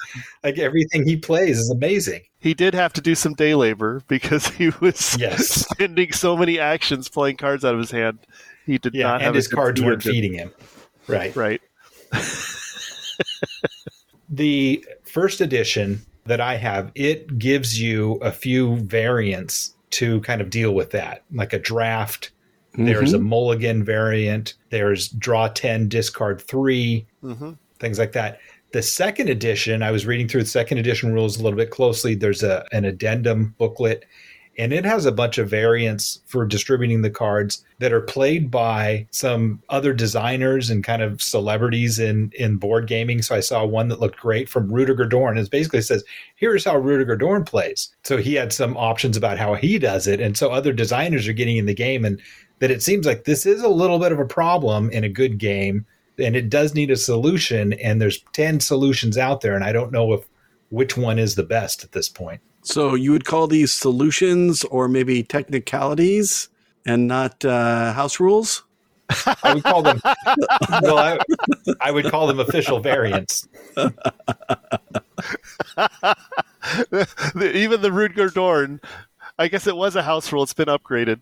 [0.45, 2.23] Like everything he plays is amazing.
[2.41, 5.49] He did have to do some day labor because he was Yes.
[5.49, 8.21] spending so many actions playing cards out of his hand.
[8.67, 10.53] He did Yeah, not and his cards weren't feeding him.
[11.07, 11.35] Right.
[11.37, 11.61] Right.
[14.29, 20.51] The first edition that I have, it gives you a few variants to kind of
[20.51, 22.33] deal with that, like a draft.
[22.77, 24.55] There's a mulligan variant.
[24.71, 28.41] There's draw 10, discard 3, hmm things like that.
[28.73, 32.15] The second edition, I was reading through the second edition rules a little bit closely.
[32.15, 34.05] There's a an addendum booklet,
[34.59, 39.07] and it has a bunch of variants for distributing the cards that are played by
[39.11, 43.23] some other designers and kind of celebrities in in board gaming.
[43.23, 45.39] So I saw one that looked great from Rudiger Dorn.
[45.39, 46.05] It basically says,
[46.37, 50.21] "Here's how Rudiger Dorn plays." So he had some options about how he does it,
[50.21, 52.21] and so other designers are getting in the game, and
[52.61, 55.39] that it seems like this is a little bit of a problem in a good
[55.39, 55.87] game
[56.19, 59.93] and it does need a solution and there's 10 solutions out there and i don't
[59.93, 60.27] know if
[60.71, 64.89] which one is the best at this point So you would call these solutions or
[64.89, 66.49] maybe technicalities
[66.87, 68.63] and not uh, house rules?
[69.43, 70.01] i would call them
[70.83, 71.19] well I,
[71.79, 73.47] I would call them official variants
[77.37, 78.81] Even the Rudiger Dorn,
[79.39, 80.43] I guess it was a house rule.
[80.43, 81.21] It's been upgraded.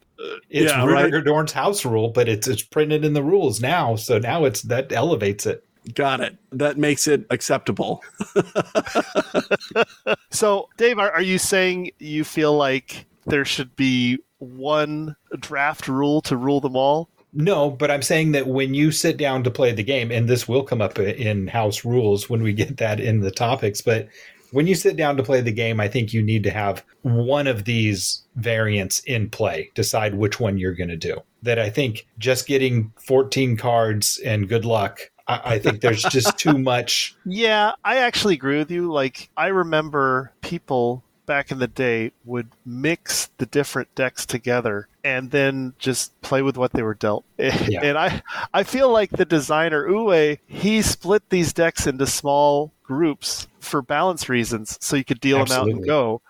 [0.48, 4.18] it's Yeah, Rudiger Dorn's house rule but it's it's printed in the rules now so
[4.18, 5.64] now it's that elevates it
[5.94, 6.36] Got it.
[6.52, 8.02] That makes it acceptable.
[10.32, 16.22] So, Dave, are, are you saying you feel like there should be one draft rule
[16.22, 17.10] to rule them all?
[17.34, 20.48] No, but I'm saying that when you sit down to play the game, and this
[20.48, 24.08] will come up in house rules when we get that in the topics, but
[24.52, 27.46] when you sit down to play the game, I think you need to have one
[27.46, 31.18] of these variants in play, decide which one you're going to do.
[31.42, 35.10] That I think just getting 14 cards and good luck,
[35.44, 37.14] I, I think there's just too much.
[37.24, 38.90] Yeah, I actually agree with you.
[38.92, 45.30] Like, I remember people back in the day would mix the different decks together and
[45.30, 47.24] then just play with what they were dealt.
[47.38, 53.46] And I, I feel like the designer Uwe, he split these decks into small groups
[53.60, 56.20] for balance reasons, so you could deal them out and go.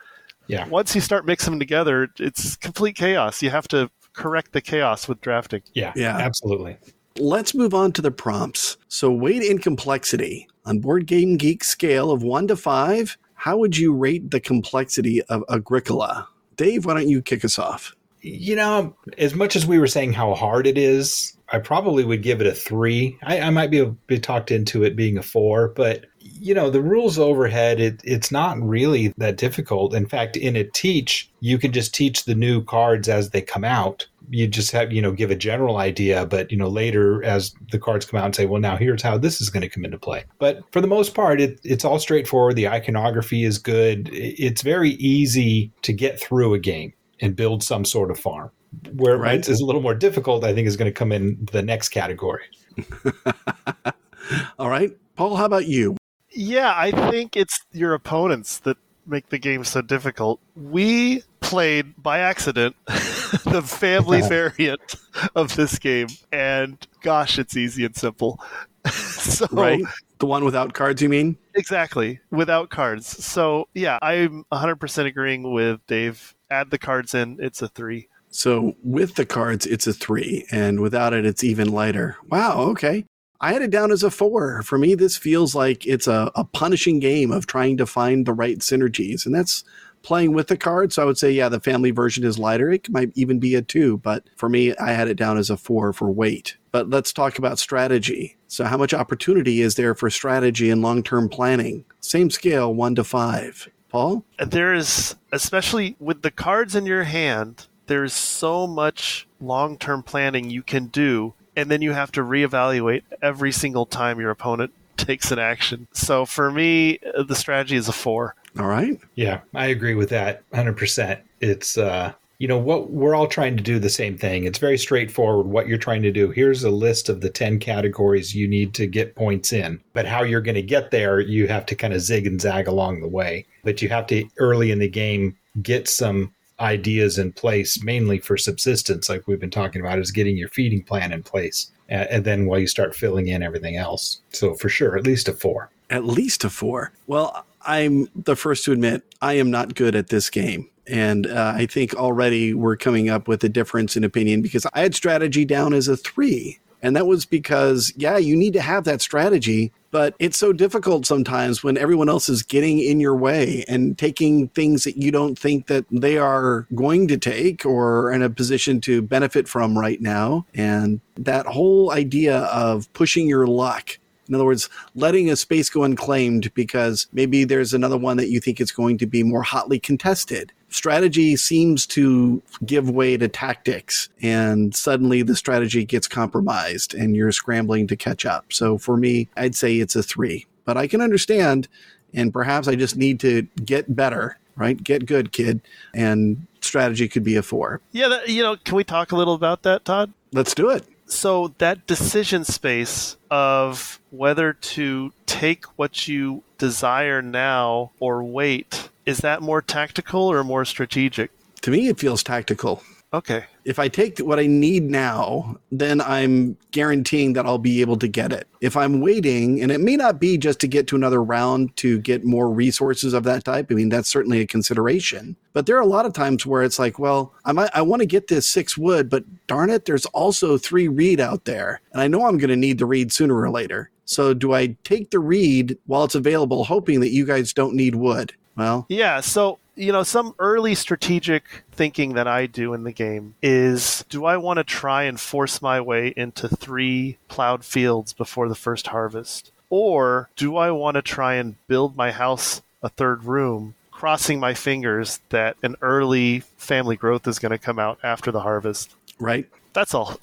[0.47, 0.69] Yeah.
[0.69, 3.43] Once you start mixing them together, it's complete chaos.
[3.43, 5.62] You have to correct the chaos with drafting.
[5.75, 6.19] Yeah, Yeah.
[6.19, 6.77] absolutely.
[7.18, 8.77] Let's move on to the prompts.
[8.88, 10.48] So, weight and complexity.
[10.64, 15.22] On Board Game Geek scale of 1 to 5, how would you rate the complexity
[15.25, 16.29] of Agricola?
[16.57, 17.94] Dave, why don't you kick us off?
[18.20, 22.22] You know, as much as we were saying how hard it is, I probably would
[22.22, 23.18] give it a three.
[23.22, 26.81] I, I might be, be talked into it being a four, but you know, the
[26.81, 29.94] rules overhead, it, it's not really that difficult.
[29.94, 33.64] In fact, in a teach, you can just teach the new cards as they come
[33.64, 34.07] out.
[34.31, 37.79] You just have, you know, give a general idea, but, you know, later as the
[37.79, 39.99] cards come out and say, well, now here's how this is going to come into
[39.99, 40.25] play.
[40.39, 42.57] But for the most part, it, it's all straightforward.
[42.57, 44.09] The iconography is good.
[44.13, 48.51] It's very easy to get through a game and build some sort of farm.
[48.95, 49.39] Where Right.
[49.39, 51.91] it is a little more difficult, I think, is going to come in the next
[51.91, 52.45] category.
[54.59, 54.97] All right.
[55.17, 55.97] Paul, how about you?
[56.31, 60.41] Yeah, I think it's your opponents that make the game so difficult.
[60.57, 64.95] We played by accident the family variant
[65.37, 68.41] of this game, and gosh, it's easy and simple.
[68.91, 69.85] so, Right?
[70.19, 71.37] The one without cards, you mean?
[71.55, 73.07] exactly, without cards.
[73.07, 76.35] So, yeah, I'm 100% agreeing with Dave.
[76.51, 78.09] Add the cards in, it's a three.
[78.31, 82.17] So, with the cards, it's a 3, and without it, it's even lighter.
[82.31, 83.05] Wow, okay.
[83.43, 84.62] I had it down as a 4.
[84.62, 88.33] For me, this feels like it's a, a punishing game of trying to find the
[88.33, 89.65] right synergies, and that's
[90.03, 90.95] playing with the cards.
[90.95, 92.71] So, I would say, yeah, the family version is lighter.
[92.71, 95.57] It might even be a 2, but for me, I had it down as a
[95.57, 96.57] 4 for weight.
[96.71, 98.37] But let's talk about strategy.
[98.49, 101.85] So, how much opportunity is there for strategy and long term planning?
[102.01, 103.69] Same scale, 1 to 5.
[103.93, 104.25] Paul?
[104.38, 110.62] there is especially with the cards in your hand there's so much long-term planning you
[110.62, 115.38] can do and then you have to reevaluate every single time your opponent takes an
[115.38, 118.99] action so for me the strategy is a four All right.
[119.15, 121.21] Yeah, I agree with that 100%.
[121.41, 124.45] It's, uh, you know, what we're all trying to do the same thing.
[124.45, 126.31] It's very straightforward what you're trying to do.
[126.31, 129.81] Here's a list of the 10 categories you need to get points in.
[129.93, 132.67] But how you're going to get there, you have to kind of zig and zag
[132.67, 133.47] along the way.
[133.62, 138.37] But you have to, early in the game, get some ideas in place, mainly for
[138.37, 141.71] subsistence, like we've been talking about, is getting your feeding plan in place.
[141.88, 144.21] And, and then while you start filling in everything else.
[144.31, 145.71] So for sure, at least a four.
[145.91, 146.93] At least a four.
[147.07, 150.68] Well, I'm the first to admit I am not good at this game.
[150.87, 154.81] And uh, I think already we're coming up with a difference in opinion because I
[154.81, 156.59] had strategy down as a three.
[156.85, 161.07] And that was because, yeah, you need to have that strategy, but it's so difficult
[161.07, 165.38] sometimes when everyone else is getting in your way and taking things that you don't
[165.38, 170.01] think that they are going to take or in a position to benefit from right
[170.01, 170.44] now.
[170.55, 173.98] And that whole idea of pushing your luck
[174.29, 178.41] in other words, letting a space go unclaimed because maybe there's another one that you
[178.41, 180.53] think is going to be more hotly contested.
[180.69, 187.33] Strategy seems to give way to tactics, and suddenly the strategy gets compromised and you're
[187.33, 188.53] scrambling to catch up.
[188.53, 191.69] So for me, I'd say it's a three, but I can understand,
[192.15, 194.83] and perhaps I just need to get better, right?
[194.83, 195.61] Get good, kid,
[195.95, 197.81] and strategy could be a four.
[197.91, 200.13] Yeah, that, you know, can we talk a little about that, Todd?
[200.33, 200.85] Let's do it.
[201.12, 209.18] So that decision space of whether to take what you desire now or wait, is
[209.18, 211.31] that more tactical or more strategic?
[211.61, 212.83] To me, it feels tactical.
[213.14, 213.44] Okay.
[213.64, 218.09] If I take what I need now, then I'm guaranteeing that I'll be able to
[218.09, 218.48] get it.
[218.62, 221.98] If I'm waiting, and it may not be just to get to another round to
[222.01, 225.37] get more resources of that type, I mean, that's certainly a consideration.
[225.53, 228.01] But there are a lot of times where it's like, well, I, might, I want
[228.01, 231.83] to get this six wood, but darn it, there's also three reed out there.
[231.92, 233.90] And I know I'm going to need the reed sooner or later.
[234.07, 237.94] So do I take the reed while it's available, hoping that you guys don't need
[237.94, 238.33] wood?
[238.57, 239.21] Well, yeah.
[239.21, 244.25] So you know, some early strategic thinking that I do in the game is do
[244.25, 248.88] I want to try and force my way into three plowed fields before the first
[248.88, 249.51] harvest?
[249.71, 254.53] Or do I want to try and build my house a third room, crossing my
[254.53, 258.95] fingers that an early family growth is going to come out after the harvest?
[259.19, 259.49] Right.
[259.73, 260.19] That's all.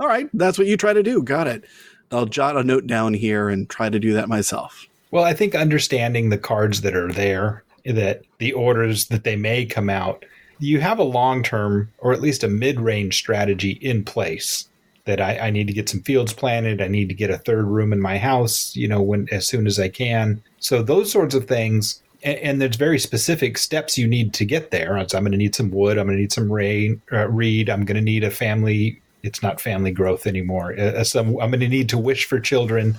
[0.00, 0.28] all right.
[0.34, 1.22] That's what you try to do.
[1.22, 1.64] Got it.
[2.10, 4.88] I'll jot a note down here and try to do that myself.
[5.14, 9.64] Well, I think understanding the cards that are there, that the orders that they may
[9.64, 10.24] come out,
[10.58, 14.68] you have a long term or at least a mid range strategy in place.
[15.04, 16.82] That I, I, need to get some fields planted.
[16.82, 19.68] I need to get a third room in my house, you know, when as soon
[19.68, 20.42] as I can.
[20.58, 24.98] So those sorts of things, and, there's very specific steps you need to get there.
[25.08, 25.96] So I'm going to need some wood.
[25.96, 27.70] I'm going to need some rain, uh, reed.
[27.70, 30.78] I'm going to need a family it's not family growth anymore.
[30.78, 32.96] Uh, some, I'm going to need to wish for children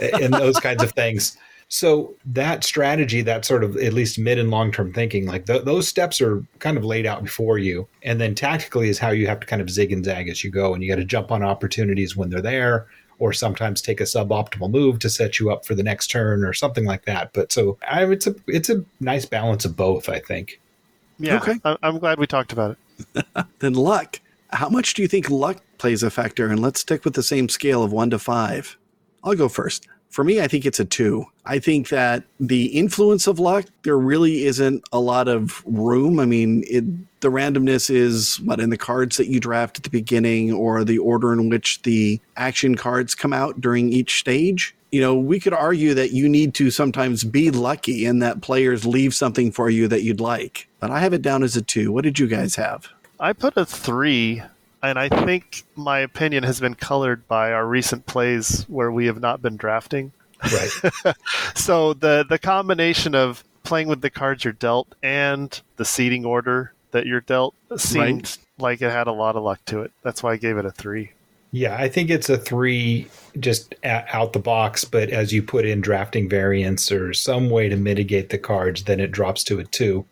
[0.00, 1.36] and those kinds of things.
[1.68, 5.64] So that strategy, that sort of at least mid and long term thinking, like th-
[5.64, 7.88] those steps are kind of laid out before you.
[8.04, 10.50] And then tactically is how you have to kind of zig and zag as you
[10.50, 10.72] go.
[10.72, 12.86] And you got to jump on opportunities when they're there,
[13.18, 16.52] or sometimes take a suboptimal move to set you up for the next turn or
[16.52, 17.32] something like that.
[17.32, 20.60] But so I, it's a it's a nice balance of both, I think.
[21.18, 21.58] Yeah, okay.
[21.64, 22.76] I, I'm glad we talked about
[23.16, 23.26] it.
[23.58, 24.20] then luck.
[24.50, 26.48] How much do you think luck plays a factor?
[26.48, 28.76] And let's stick with the same scale of one to five.
[29.24, 29.86] I'll go first.
[30.08, 31.26] For me, I think it's a two.
[31.44, 36.18] I think that the influence of luck, there really isn't a lot of room.
[36.18, 36.84] I mean, it,
[37.20, 40.98] the randomness is what in the cards that you draft at the beginning or the
[40.98, 44.74] order in which the action cards come out during each stage.
[44.90, 48.86] You know, we could argue that you need to sometimes be lucky and that players
[48.86, 50.68] leave something for you that you'd like.
[50.78, 51.92] But I have it down as a two.
[51.92, 52.88] What did you guys have?
[53.18, 54.42] I put a three
[54.82, 59.20] and I think my opinion has been colored by our recent plays where we have
[59.20, 60.12] not been drafting.
[60.44, 61.14] Right.
[61.54, 66.72] so the the combination of playing with the cards you're dealt and the seating order
[66.92, 68.38] that you're dealt seemed right.
[68.58, 69.92] like it had a lot of luck to it.
[70.02, 71.12] That's why I gave it a three.
[71.52, 73.08] Yeah, I think it's a three
[73.40, 77.76] just out the box, but as you put in drafting variants or some way to
[77.76, 80.04] mitigate the cards, then it drops to a two.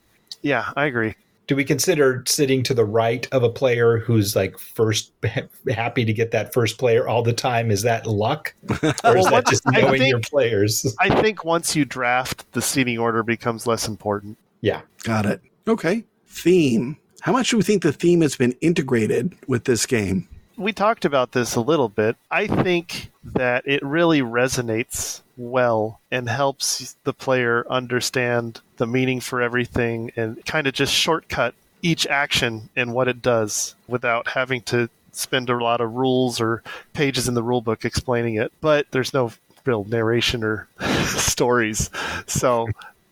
[0.42, 1.14] Yeah, I agree
[1.46, 5.12] do we consider sitting to the right of a player who's like first
[5.68, 7.70] happy to get that first player all the time?
[7.70, 8.54] Is that luck,
[9.04, 10.94] or is that just knowing think, your players?
[11.00, 14.38] I think once you draft, the seating order becomes less important.
[14.60, 15.40] Yeah, got it.
[15.68, 16.96] Okay, theme.
[17.20, 20.28] How much do we think the theme has been integrated with this game?
[20.56, 22.16] We talked about this a little bit.
[22.30, 29.42] I think that it really resonates well and helps the player understand the meaning for
[29.42, 34.88] everything and kind of just shortcut each action and what it does without having to
[35.12, 36.62] spend a lot of rules or
[36.92, 38.52] pages in the rulebook explaining it.
[38.60, 39.32] But there's no
[39.64, 40.68] real narration or
[41.04, 41.90] stories.
[42.26, 42.68] So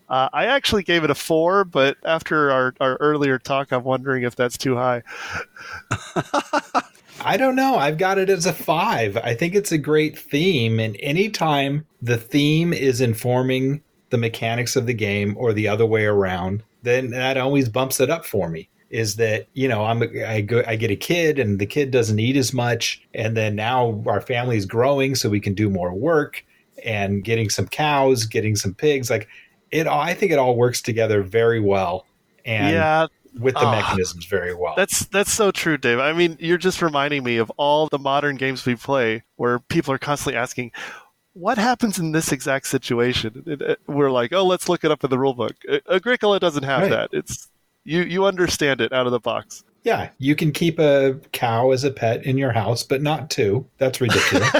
[0.09, 4.23] uh, I actually gave it a four, but after our, our earlier talk, I'm wondering
[4.23, 5.03] if that's too high.
[7.23, 7.75] I don't know.
[7.75, 9.17] I've got it as a five.
[9.17, 10.79] I think it's a great theme.
[10.79, 16.05] And anytime the theme is informing the mechanics of the game or the other way
[16.05, 18.69] around, then that always bumps it up for me.
[18.89, 22.19] Is that you know I'm I go I get a kid and the kid doesn't
[22.19, 25.91] eat as much, and then now our family is growing, so we can do more
[25.95, 26.45] work
[26.85, 29.09] and getting some cows, getting some pigs.
[29.09, 29.27] Like
[29.71, 32.05] it, I think it all works together very well.
[32.45, 33.07] And yeah,
[33.39, 34.73] with the uh, mechanisms very well.
[34.75, 35.99] That's that's so true, Dave.
[35.99, 39.93] I mean, you're just reminding me of all the modern games we play where people
[39.93, 40.71] are constantly asking,
[41.33, 45.17] "What happens in this exact situation?" we're like, "Oh, let's look it up in the
[45.17, 45.53] rulebook."
[45.89, 46.91] Agricola doesn't have right.
[46.91, 47.09] that.
[47.11, 47.49] It's
[47.83, 49.63] you you understand it out of the box.
[49.83, 53.67] Yeah, you can keep a cow as a pet in your house, but not two.
[53.79, 54.49] That's ridiculous.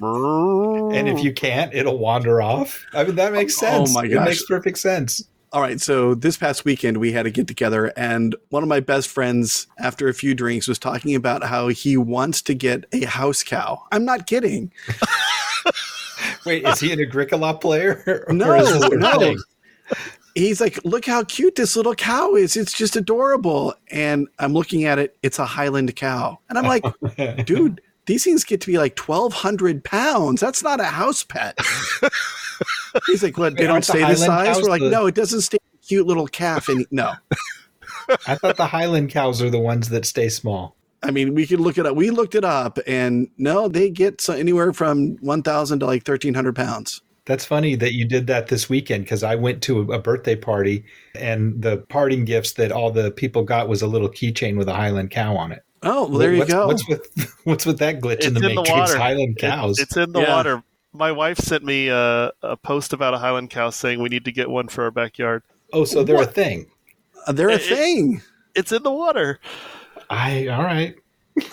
[0.00, 2.84] and if you can't, it'll wander off.
[2.92, 3.90] I mean, that makes oh sense.
[3.90, 4.16] Oh my gosh.
[4.16, 5.22] It makes perfect sense.
[5.50, 8.80] All right, so this past weekend we had a get together, and one of my
[8.80, 13.06] best friends, after a few drinks, was talking about how he wants to get a
[13.06, 13.82] house cow.
[13.90, 14.70] I'm not kidding.
[16.44, 18.26] Wait, is he an Agricola player?
[18.28, 19.36] No, is this their no.
[20.34, 22.56] He's like, look how cute this little cow is.
[22.56, 23.74] It's just adorable.
[23.90, 25.16] And I'm looking at it.
[25.22, 26.38] It's a Highland cow.
[26.48, 26.84] And I'm like,
[27.46, 30.40] dude, these things get to be like 1,200 pounds.
[30.40, 31.58] That's not a house pet.
[33.06, 33.56] He's like, what?
[33.56, 34.56] They Wait, don't aren't the stay this size?
[34.56, 36.68] We're like, the- no, it doesn't stay a cute little calf.
[36.68, 37.12] And no.
[38.26, 40.76] I thought the Highland cows are the ones that stay small.
[41.02, 41.94] I mean, we could look it up.
[41.94, 46.56] We looked it up, and no, they get so anywhere from 1,000 to like 1,300
[46.56, 47.02] pounds.
[47.26, 50.84] That's funny that you did that this weekend because I went to a birthday party
[51.14, 54.72] and the parting gifts that all the people got was a little keychain with a
[54.74, 55.62] Highland cow on it.
[55.82, 56.66] Oh, well, there you go.
[56.66, 58.70] What's with what's with that glitch in the Matrix?
[58.70, 58.96] water.
[58.98, 59.78] Highland It- cows.
[59.78, 60.34] it's in the Yeah.
[60.36, 60.62] water.
[60.98, 64.32] My wife sent me a, a post about a Highland cow saying we need to
[64.32, 65.44] get one for our backyard.
[65.72, 66.30] oh, so they're What?
[66.30, 66.66] a thing.
[67.26, 68.20] Uh, They're a it- thing.
[68.56, 69.38] It's in the water.
[70.10, 70.96] I all right.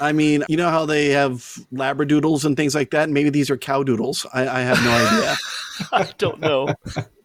[0.01, 1.33] I mean, you know how they have
[1.71, 3.07] labradoodles and things like that?
[3.11, 4.25] Maybe these are cow doodles.
[4.33, 5.35] I, I have no idea.
[5.91, 6.73] I don't know.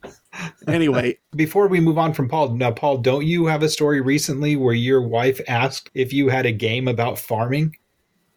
[0.69, 4.57] anyway, Before we move on from Paul, now Paul, don't you have a story recently
[4.57, 7.75] where your wife asked if you had a game about farming?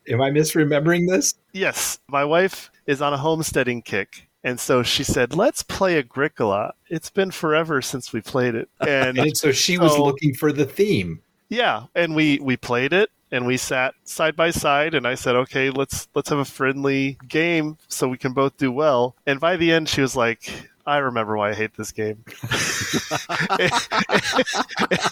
[0.08, 1.34] Am I misremembering this?
[1.54, 4.28] Yes, my wife is on a homesteading kick.
[4.44, 6.74] And so she said, let's play Agricola.
[6.90, 8.68] It's been forever since we played it.
[8.88, 11.22] And And so she was So- looking for the theme.
[11.50, 15.36] yeah, and we, we played it and we sat side by side and I said,
[15.36, 19.16] okay, let's let's have a friendly game so we can both do well.
[19.26, 20.52] And by the end she was like,
[20.86, 22.24] I remember why I hate this game.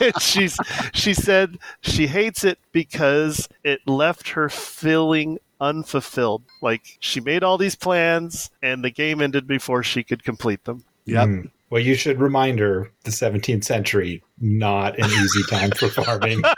[0.02, 0.58] and she's
[0.94, 6.44] she said she hates it because it left her feeling unfulfilled.
[6.62, 10.84] Like she made all these plans and the game ended before she could complete them.
[11.06, 11.28] yep.
[11.28, 11.42] Hmm.
[11.70, 16.42] Well, you should remind her the 17th century, not an easy time for farming.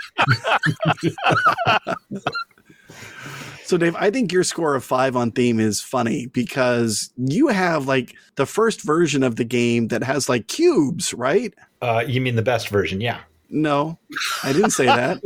[3.65, 7.87] So, Dave, I think your score of five on theme is funny because you have
[7.87, 11.53] like the first version of the game that has like cubes, right?
[11.81, 12.99] Uh, you mean the best version?
[12.99, 13.21] Yeah.
[13.49, 13.97] No,
[14.43, 15.21] I didn't say that.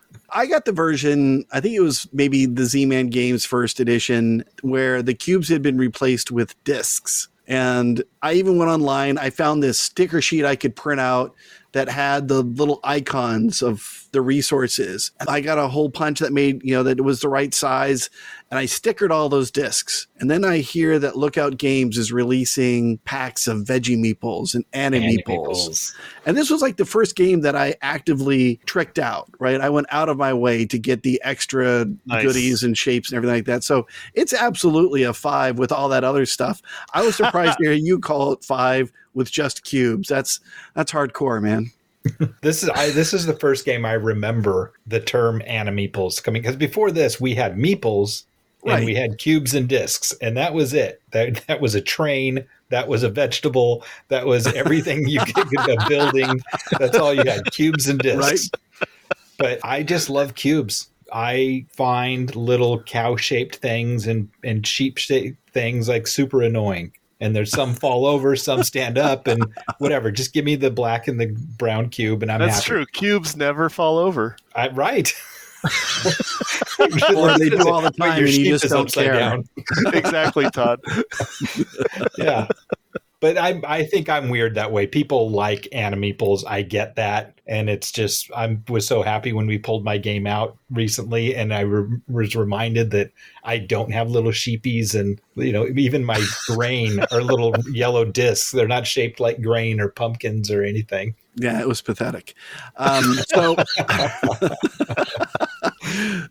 [0.30, 4.44] I got the version, I think it was maybe the Z Man Games first edition,
[4.62, 7.28] where the cubes had been replaced with discs.
[7.46, 11.34] And I even went online, I found this sticker sheet I could print out
[11.72, 15.12] that had the little icons of the resources.
[15.26, 18.10] I got a whole punch that made, you know, that it was the right size.
[18.50, 20.06] And I stickered all those discs.
[20.18, 25.02] And then I hear that Lookout Games is releasing packs of veggie meeples and anime
[25.02, 25.94] meeples.
[26.24, 29.60] And this was like the first game that I actively tricked out, right?
[29.60, 32.24] I went out of my way to get the extra Nice.
[32.24, 33.64] goodies and shapes and everything like that.
[33.64, 36.62] So it's absolutely a five with all that other stuff.
[36.94, 40.08] I was surprised to hear you call it five with just cubes.
[40.08, 40.40] That's
[40.74, 41.70] that's hardcore, man.
[42.40, 46.56] This is I, this is the first game I remember the term animeeples coming because
[46.56, 48.22] before this we had meeples
[48.66, 51.00] and we had cubes and discs and that was it.
[51.12, 52.44] That that was a train.
[52.70, 53.84] That was a vegetable.
[54.08, 56.40] That was everything you could get a building.
[56.78, 58.50] That's all you had cubes and discs.
[59.38, 60.88] But I just love cubes.
[61.12, 66.92] I find little cow shaped things and and sheep shaped things like super annoying.
[67.20, 69.44] And there's some fall over, some stand up, and
[69.78, 70.12] whatever.
[70.12, 72.66] Just give me the black and the brown cube, and I'm That's happy.
[72.66, 72.86] true.
[72.86, 74.36] Cubes never fall over.
[74.54, 75.12] I, right.
[77.16, 79.14] Or they do all the time your and you sheep just is don't upside care.
[79.14, 79.44] down.
[79.92, 80.80] exactly, Todd.
[82.16, 82.46] Yeah.
[83.20, 84.86] But I I think I'm weird that way.
[84.86, 86.44] People like animeeples.
[86.46, 90.24] I get that, and it's just I was so happy when we pulled my game
[90.24, 93.10] out recently, and I re- was reminded that
[93.42, 98.52] I don't have little sheepies, and you know even my grain are little yellow discs.
[98.52, 101.16] They're not shaped like grain or pumpkins or anything.
[101.38, 102.34] Yeah, it was pathetic.
[102.76, 103.56] Um, so,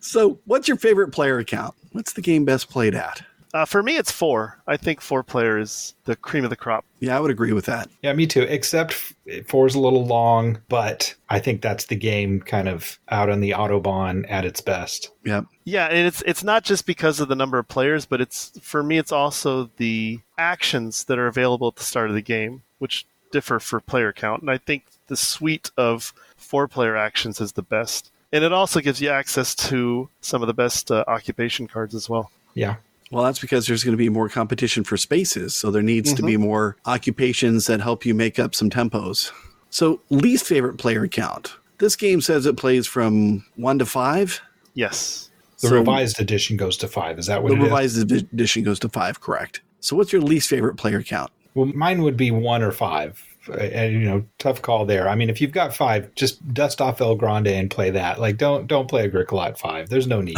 [0.00, 1.74] so what's your favorite player account?
[1.92, 3.22] What's the game best played at?
[3.54, 4.60] Uh, for me, it's four.
[4.66, 6.84] I think four player is the cream of the crop.
[7.00, 7.88] Yeah, I would agree with that.
[8.02, 8.42] Yeah, me too.
[8.42, 9.14] Except
[9.46, 13.50] four's a little long, but I think that's the game kind of out on the
[13.50, 15.10] autobahn at its best.
[15.24, 15.46] Yep.
[15.64, 18.82] Yeah, and it's it's not just because of the number of players, but it's for
[18.82, 23.06] me, it's also the actions that are available at the start of the game, which
[23.30, 24.42] differ for player count.
[24.42, 28.10] And I think the suite of four player actions is the best.
[28.32, 32.08] And it also gives you access to some of the best uh, occupation cards as
[32.08, 32.30] well.
[32.54, 32.76] Yeah.
[33.10, 35.54] Well, that's because there's going to be more competition for spaces.
[35.54, 39.32] So there needs to be more occupations that help you make up some tempos.
[39.70, 41.54] So, least favorite player count.
[41.78, 44.40] This game says it plays from one to five.
[44.74, 45.30] Yes.
[45.60, 47.18] The So- revised edition goes to five.
[47.18, 47.64] Is that what The it is?
[47.64, 49.60] revised edition goes to five, correct?
[49.80, 51.30] So, what's your least favorite player count?
[51.58, 53.20] Well, mine would be one or five.
[53.50, 55.08] Uh, And you know, tough call there.
[55.08, 58.20] I mean, if you've got five, just dust off El Grande and play that.
[58.20, 59.88] Like, don't don't play Agricola at five.
[59.88, 60.36] There's no need.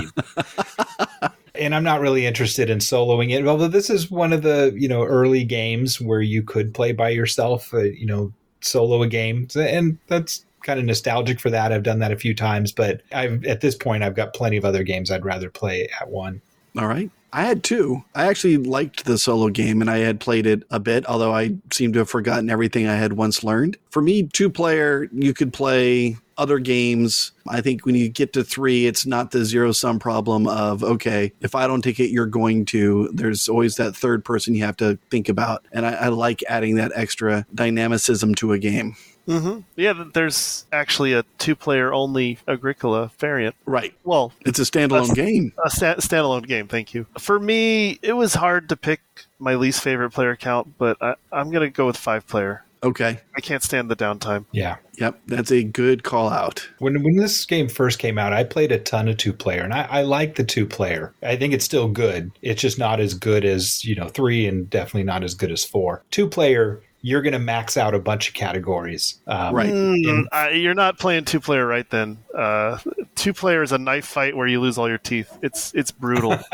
[1.55, 3.47] and I'm not really interested in soloing it.
[3.47, 7.11] Although this is one of the you know early games where you could play by
[7.11, 11.71] yourself, uh, you know, solo a game, and that's kind of nostalgic for that.
[11.71, 14.65] I've done that a few times, but I've at this point I've got plenty of
[14.65, 16.41] other games I'd rather play at one.
[16.79, 17.11] All right.
[17.33, 18.05] I had two.
[18.15, 21.55] I actually liked the solo game and I had played it a bit, although I
[21.73, 23.77] seem to have forgotten everything I had once learned.
[23.91, 27.33] For me, two player, you could play other games.
[27.47, 31.33] I think when you get to three, it's not the zero sum problem of, okay,
[31.41, 33.11] if I don't take it, you're going to.
[33.13, 35.67] There's always that third person you have to think about.
[35.73, 38.97] And I, I like adding that extra dynamicism to a game.
[39.29, 39.61] Mm-hmm.
[39.77, 43.55] Yeah, there's actually a two-player only Agricola variant.
[43.67, 43.95] Right.
[44.05, 45.53] Well, It's a standalone That's- game.
[45.65, 46.67] a sta- standalone game.
[46.69, 47.07] Thank you.
[47.19, 49.01] For me, it was hard to pick
[49.39, 52.65] my least favorite player count, but I, I'm gonna go with five-player.
[52.83, 53.21] Okay.
[53.37, 54.47] I can't stand the downtime.
[54.53, 54.77] Yeah.
[54.97, 55.21] Yep.
[55.27, 56.67] That's a good call out.
[56.79, 59.75] When when this game first came out, I played a ton of two player, and
[59.75, 61.13] I, I like the two player.
[61.23, 62.33] I think it's still good.
[62.41, 65.63] It's just not as good as you know three, and definitely not as good as
[65.63, 66.03] four.
[66.11, 69.21] Two player, you're going to max out a bunch of categories.
[69.27, 69.71] Um, Right.
[69.71, 72.19] Mm, uh, you're not playing two-player right then.
[72.37, 72.79] Uh,
[73.15, 75.37] two-player is a knife fight where you lose all your teeth.
[75.43, 76.33] It's it's brutal.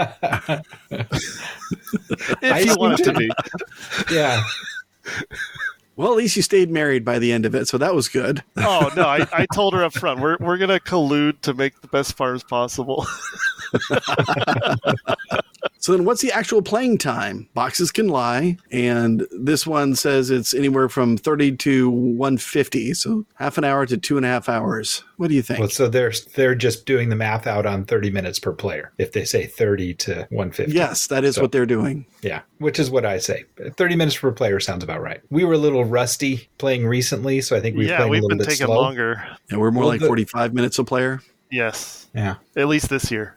[0.90, 1.06] if
[2.42, 3.30] you seem want it to to- be.
[4.12, 4.42] Yeah.
[5.96, 8.42] Well, at least you stayed married by the end of it, so that was good.
[8.58, 10.20] Oh no, I, I told her up front.
[10.20, 13.06] We're we're gonna collude to make the best farms possible.
[15.78, 17.48] So then what's the actual playing time?
[17.54, 23.56] Boxes can lie, and this one says it's anywhere from 30 to 150, so half
[23.56, 25.04] an hour to two and a half hours.
[25.16, 25.60] What do you think?
[25.60, 28.92] Well, so they're they're just doing the math out on 30 minutes per player.
[28.98, 30.72] If they say 30 to 150.
[30.72, 32.04] yes, that is So- what they're doing.
[32.22, 33.44] Yeah, which is what I say.
[33.76, 35.20] 30 minutes per player sounds about right.
[35.30, 38.38] We were a little rusty playing recently, so I think we've yeah, we've little been
[38.38, 38.80] bit taking slow.
[38.80, 39.24] longer.
[39.50, 41.20] And we're more Well, like the- 45 minutes a player.
[41.50, 42.36] Yes, Yeah.
[42.56, 43.36] at least this year.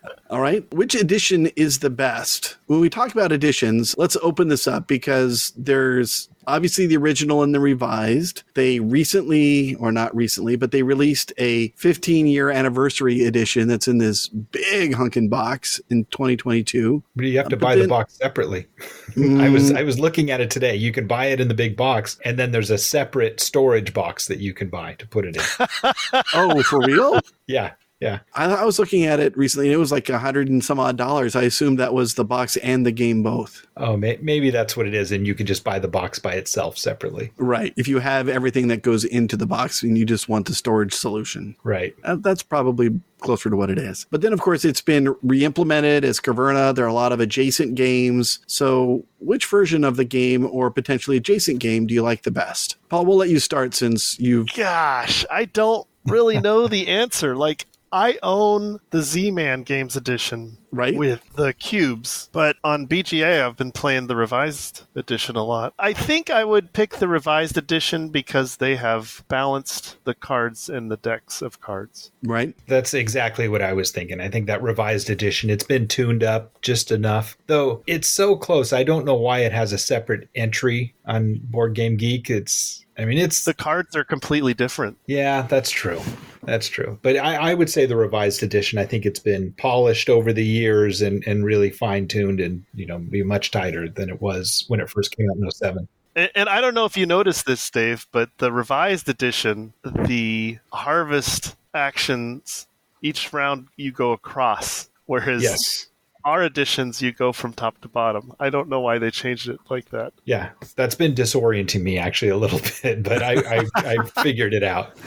[0.31, 0.65] All right.
[0.73, 2.55] Which edition is the best?
[2.67, 7.53] When we talk about editions, let's open this up because there's obviously the original and
[7.53, 8.43] the revised.
[8.53, 13.97] They recently, or not recently, but they released a 15 year anniversary edition that's in
[13.97, 17.03] this big hunkin' box in 2022.
[17.13, 18.67] But you have to um, But buy then- the box separately.
[19.17, 20.77] I was I was looking at it today.
[20.77, 24.27] You can buy it in the big box, and then there's a separate storage box
[24.27, 25.91] that you can buy to put it in.
[26.33, 27.19] Oh, for real?
[27.47, 27.71] yeah,
[28.01, 28.19] yeah.
[28.33, 30.79] I, I was looking at it recently and it was like a hundred and some
[30.79, 31.35] odd dollars.
[31.35, 33.65] I assumed that was the box and the game both.
[33.77, 36.33] Oh, may, maybe that's what it is, and you can just buy the box by
[36.33, 37.31] itself separately.
[37.37, 37.73] Right.
[37.77, 40.93] If you have everything that goes into the box and you just want the storage
[40.93, 41.55] solution.
[41.63, 41.95] Right.
[42.03, 44.07] Uh, that's probably closer to what it is.
[44.09, 46.75] But then, of course, it's been re-implemented as Caverna.
[46.75, 48.39] There are a lot of adjacent games.
[48.47, 52.75] So, which version of the game or potentially adjacent game do you like the best?
[52.89, 54.47] Paul, we'll let you start since you've.
[54.53, 57.35] Gosh, I don't really know the answer.
[57.35, 60.95] Like, I own the Z-Man Games Edition Right?
[60.95, 65.73] with the cubes, but on BGA I've been playing the revised edition a lot.
[65.77, 70.89] I think I would pick the revised edition because they have balanced the cards and
[70.89, 72.11] the decks of cards.
[72.23, 72.55] Right?
[72.67, 74.21] That's exactly what I was thinking.
[74.21, 77.37] I think that revised edition, it's been tuned up just enough.
[77.47, 81.73] Though it's so close, I don't know why it has a separate entry on Board
[81.73, 82.29] Game Geek.
[82.29, 84.97] It's I mean it's The cards are completely different.
[85.07, 86.01] Yeah, that's true.
[86.43, 86.99] That's true.
[87.01, 90.45] But I, I would say the revised edition, I think it's been polished over the
[90.61, 94.63] years and, and really fine tuned and, you know, be much tighter than it was
[94.67, 95.87] when it first came out in 07.
[96.15, 100.59] And, and I don't know if you noticed this, Dave, but the revised edition, the
[100.71, 102.67] harvest actions,
[103.01, 105.87] each round you go across, whereas Yes.
[106.25, 108.33] our editions you go from top to bottom.
[108.39, 110.13] I don't know why they changed it like that.
[110.25, 110.49] Yeah.
[110.75, 114.97] That's been disorienting me actually a little bit, but I, I, I figured it out.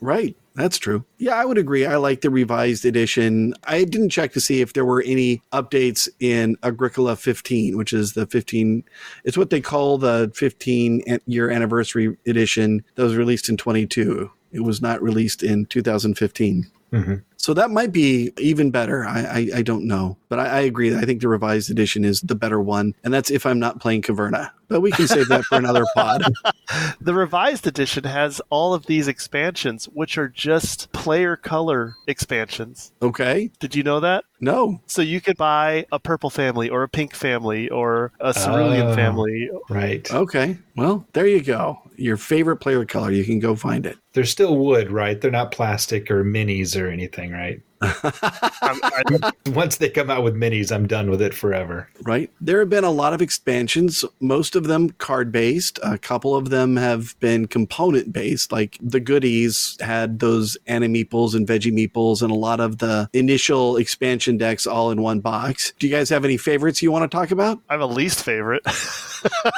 [0.00, 0.36] Right.
[0.60, 1.04] That's true.
[1.16, 1.86] Yeah, I would agree.
[1.86, 3.54] I like the revised edition.
[3.64, 8.12] I didn't check to see if there were any updates in Agricola 15, which is
[8.12, 8.84] the 15,
[9.24, 14.30] it's what they call the 15 year anniversary edition that was released in 22.
[14.52, 16.66] It was not released in 2015.
[16.92, 17.22] Mhm.
[17.40, 19.06] So that might be even better.
[19.06, 20.18] I, I, I don't know.
[20.28, 20.94] But I, I agree.
[20.94, 22.94] I think the revised edition is the better one.
[23.02, 24.50] And that's if I'm not playing Caverna.
[24.68, 26.22] But we can save that for another pod.
[27.00, 32.92] The revised edition has all of these expansions, which are just player color expansions.
[33.02, 33.50] Okay.
[33.58, 34.22] Did you know that?
[34.40, 34.80] No.
[34.86, 38.94] So you could buy a purple family or a pink family or a cerulean Oh.
[38.94, 39.50] family.
[39.68, 40.08] Right.
[40.12, 40.58] Okay.
[40.76, 41.78] Well, there you go.
[41.96, 43.10] Your favorite player color.
[43.10, 43.98] You can go find it.
[44.12, 45.20] They're still wood, right?
[45.20, 47.29] They're not plastic or minis or anything.
[47.30, 47.60] Saying, right?
[47.82, 51.88] I, Once they come out with minis, I'm done with it forever.
[52.02, 52.30] right?
[52.40, 55.78] There have been a lot of expansions, most of them card based.
[55.82, 61.34] A couple of them have been component based, like the goodies had those anime meeples
[61.34, 65.72] and veggie meeples and a lot of the initial expansion decks all in one box.
[65.78, 67.60] Do you guys have any favorites you want to talk about?
[67.68, 68.62] I have a least favorite.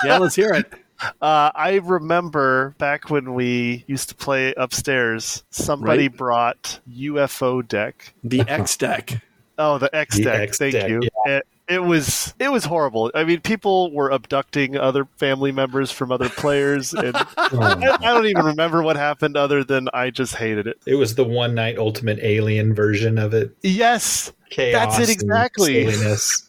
[0.05, 0.73] Yeah, let's hear it.
[1.21, 6.17] Uh, I remember back when we used to play upstairs, somebody Right.
[6.17, 8.13] brought UFO deck.
[8.25, 9.23] The X deck.
[9.59, 10.41] Oh, the X The deck.
[10.41, 11.03] X Thank deck, you.
[11.27, 13.11] It, it was it was horrible.
[13.15, 17.59] I mean, people were abducting other family members from other players, and oh.
[17.61, 20.79] I, I don't even remember what happened other than I just hated it.
[20.87, 23.57] It was the one night ultimate alien version of it.
[23.63, 24.99] Yes, Chaos.
[24.99, 25.87] That's it and exactly.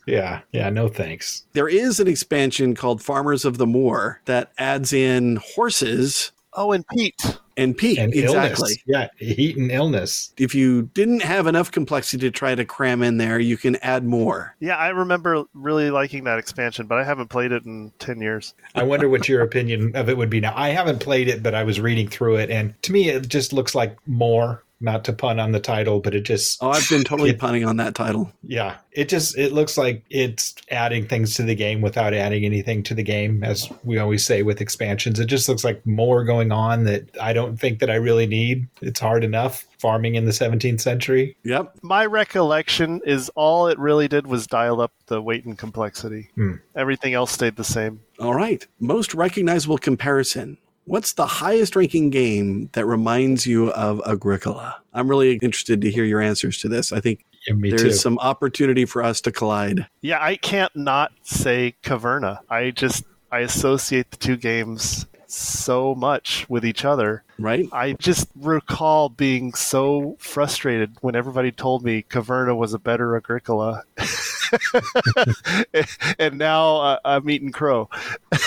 [0.06, 0.42] Yeah.
[0.52, 0.70] Yeah.
[0.70, 1.46] No thanks.
[1.54, 6.88] There is an expansion called Farmers of the Moor that adds in horses Oh, and
[6.88, 7.38] peat.
[7.58, 7.98] And peat.
[7.98, 8.36] And exactly.
[8.38, 8.78] illness.
[8.86, 9.08] Yeah.
[9.18, 10.34] Heat and illness.
[10.38, 14.04] If you didn't have enough complexity to try to cram in there, you can add
[14.04, 14.56] more.
[14.60, 18.54] Yeah, I remember really liking that expansion, but I haven't played it in ten years.
[18.76, 20.54] I wonder what your opinion of it would be now.
[20.56, 23.54] I haven't played it, but I was reading through it, and to me, it just
[23.54, 24.64] looks like more.
[24.84, 27.64] Not to pun on the title, but it just Oh, I've been totally It- punning
[27.66, 28.32] on that title.
[28.44, 32.84] yeah, it just it looks like it's adding things to the game without adding anything
[32.84, 35.20] to the game, as we always say with expansions.
[35.22, 38.68] It just looks like more going on that I don't think that I really need.
[38.82, 41.36] It's hard enough farming in the 17th century.
[41.44, 41.76] Yep.
[41.82, 46.30] My recollection is all it really did was dial up the weight and complexity.
[46.36, 46.56] Hmm.
[46.76, 48.02] Everything else stayed the same.
[48.20, 48.66] All right.
[48.80, 50.58] Most recognizable comparison.
[50.86, 54.76] What's the highest ranking game that reminds you of Agricola?
[54.94, 56.92] I'm really interested to hear your answers to this.
[56.92, 57.92] I think Yeah, there's too.
[57.94, 59.88] some opportunity for us to collide.
[60.02, 62.40] Yeah, I can't not say Caverna.
[62.50, 67.24] I just I associate the two games so much with each other.
[67.40, 67.68] Right?
[67.72, 73.84] I just recall being so frustrated when everybody told me Caverna was a better Agricola.
[76.20, 77.90] and now uh, I'm eating crow.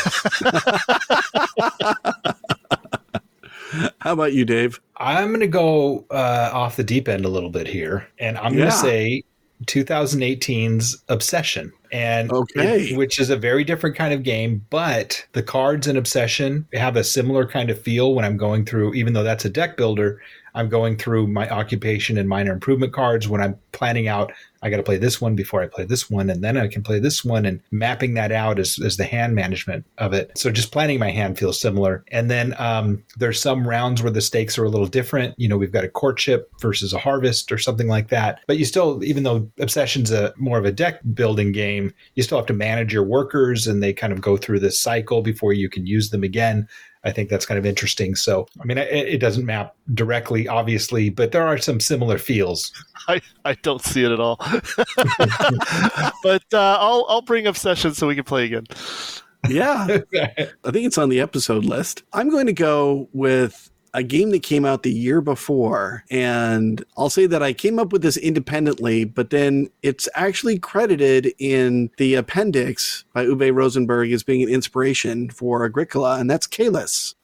[3.99, 4.81] How about you, Dave?
[4.97, 8.55] I'm going to go uh, off the deep end a little bit here, and I'm
[8.55, 9.25] going to say
[9.65, 12.91] 2018's Obsession, and Okay.
[12.91, 14.65] it- which is a very different kind of game.
[14.71, 18.95] But the cards in Obsession have a similar kind of feel when I'm going through,
[18.95, 20.21] even though that's a deck builder.
[20.57, 24.33] I'm going through my occupation and minor improvement cards when I'm planning out.
[24.63, 26.83] I got to play this one before I play this one, and then I can
[26.83, 30.33] play this one, and mapping that out as the hand management of it.
[30.37, 32.05] So just planning my hand feels similar.
[32.11, 35.35] And then um, there's some rounds where the stakes are a little different.
[35.39, 38.41] You know, we've got a courtship versus a harvest or something like that.
[38.47, 42.39] But you still, even though Obsession's a more of a deck building game, you still
[42.39, 45.69] have to manage your workers, and they kind of go through this cycle before you
[45.69, 46.67] can use them again.
[47.07, 48.17] I think that's kind of interesting.
[48.17, 52.73] So, I mean, it, it doesn't map directly, obviously, but there are some similar feels.
[53.09, 54.37] I, I don't see it at all.
[56.23, 58.65] but uh, I'll I'll bring Obsession so we can play again.
[59.49, 59.87] Yeah.
[60.13, 62.03] I think it's on the episode list.
[62.13, 66.05] I'm going to go with a game that came out the year before.
[66.11, 71.33] And I'll say that I came up with this independently, but then it's actually credited
[71.39, 77.15] in the appendix by Uwe Rosenberg as being an inspiration for Agricola, and that's Caylus.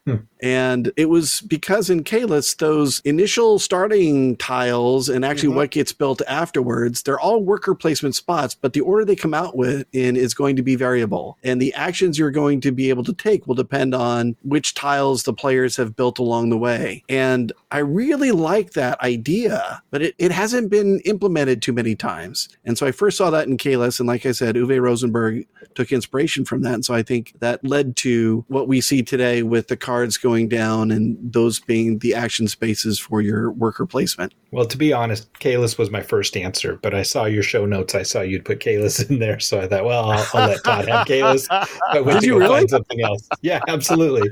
[0.43, 5.55] And it was because in Caylus, those initial starting tiles and actually Mhm.
[5.55, 9.57] what gets built afterwards, they're all worker placement spots, but the order they come out
[9.57, 11.39] with in is going to be variable.
[11.45, 15.23] And the actions you're going to be able to take will depend on which tiles
[15.23, 17.05] the players have built along the way.
[17.09, 22.49] And I really like that idea, but it, it hasn't been implemented too many times.
[22.65, 25.82] And so I first saw that in Caylus, and like I said, Uwe Rosenberg took
[25.91, 26.75] inspiration from that.
[26.75, 30.49] And so I think that led to what we see today with the cards going
[30.49, 34.35] down and those being the action spaces for your worker placement.
[34.51, 37.95] Well, to be honest, Caylus was my first answer, but I saw your show notes.
[37.95, 40.87] I saw you'd put Caylus in there, so I thought, well, I'll, I'll let Todd
[40.89, 41.49] have Caylus.
[41.49, 42.55] But went Did you really?
[42.59, 43.29] find something else.
[43.41, 44.31] Yeah, absolutely.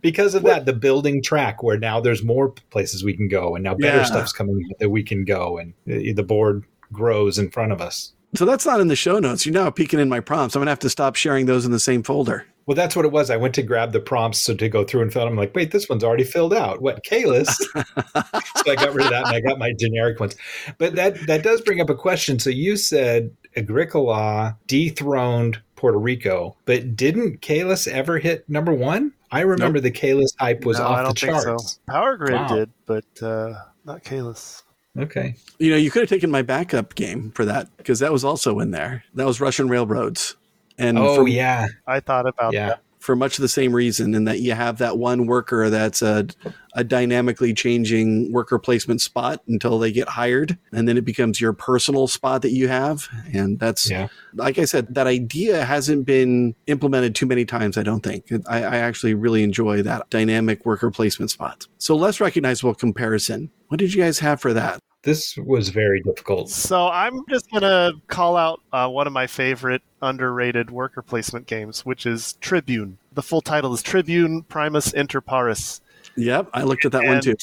[0.00, 3.62] Because of that, the building track where now there's more places we can go, and
[3.62, 4.04] now better Yeah.
[4.04, 8.14] stuff's coming that we can go, and the the board grows in front of us.
[8.34, 9.44] So that's not in the show notes.
[9.44, 10.54] You're now peeking in my prompts.
[10.54, 12.46] I'm going to have to stop sharing those in the same folder.
[12.66, 13.30] Well, that's what it was.
[13.30, 15.22] I went to grab the prompts so to go through and fill.
[15.24, 15.26] it.
[15.26, 16.80] I'm like, wait, this one's already filled out.
[16.80, 17.48] What Caylus?
[17.74, 17.82] so
[18.14, 20.36] I got rid of that and I got my generic ones.
[20.78, 22.38] But that that does bring up a question.
[22.38, 29.12] So you said Agricola dethroned Puerto Rico, but didn't Caylus ever hit number one?
[29.32, 31.72] I remember the Caylus hype was No, off I don't the think charts.
[31.86, 31.92] so.
[31.92, 32.48] Power Grid Wow.
[32.48, 33.54] did, but uh,
[33.84, 34.62] not Caylus.
[35.00, 35.34] Okay.
[35.58, 38.58] You know, you could have taken my backup game for that because that was also
[38.60, 39.04] in there.
[39.14, 40.36] That was Russian Railroads.
[40.78, 42.68] And Oh for, yeah, I thought about yeah.
[42.68, 42.82] that.
[43.00, 46.26] for much of the same reason, in that you have that one worker that's a,
[46.74, 51.52] a dynamically changing worker placement spot until they get hired, and then it becomes your
[51.52, 53.08] personal spot that you have.
[53.32, 54.08] And that's, Yeah.
[54.34, 58.26] like I said, that idea hasn't been implemented too many times, I don't think.
[58.48, 61.66] I, I actually really enjoy that dynamic worker placement spot.
[61.76, 63.50] So, less recognizable comparison.
[63.68, 64.80] What did you guys have for that?
[65.02, 66.50] This was very difficult.
[66.50, 71.86] So I'm just gonna call out uh, one of my favorite underrated worker placement games,
[71.86, 72.98] which is Tribune.
[73.12, 75.80] The full title is Tribune Primus Inter Pares.
[76.16, 77.36] Yep, I looked at that one too.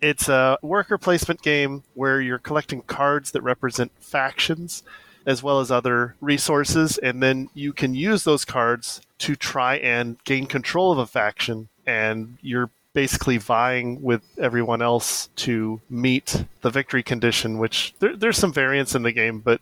[0.00, 4.82] It's a worker placement game where you're collecting cards that represent factions
[5.26, 10.22] as well as other resources, and then you can use those cards to try and
[10.24, 16.70] gain control of a faction, and you're basically vying with everyone else to meet the
[16.70, 19.60] victory condition, which there, there's some variance in the game, but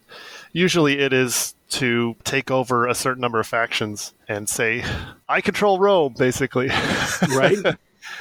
[0.52, 4.84] usually it is to take over a certain number of factions and say,
[5.28, 6.68] I control Rome, basically.
[7.30, 7.58] right?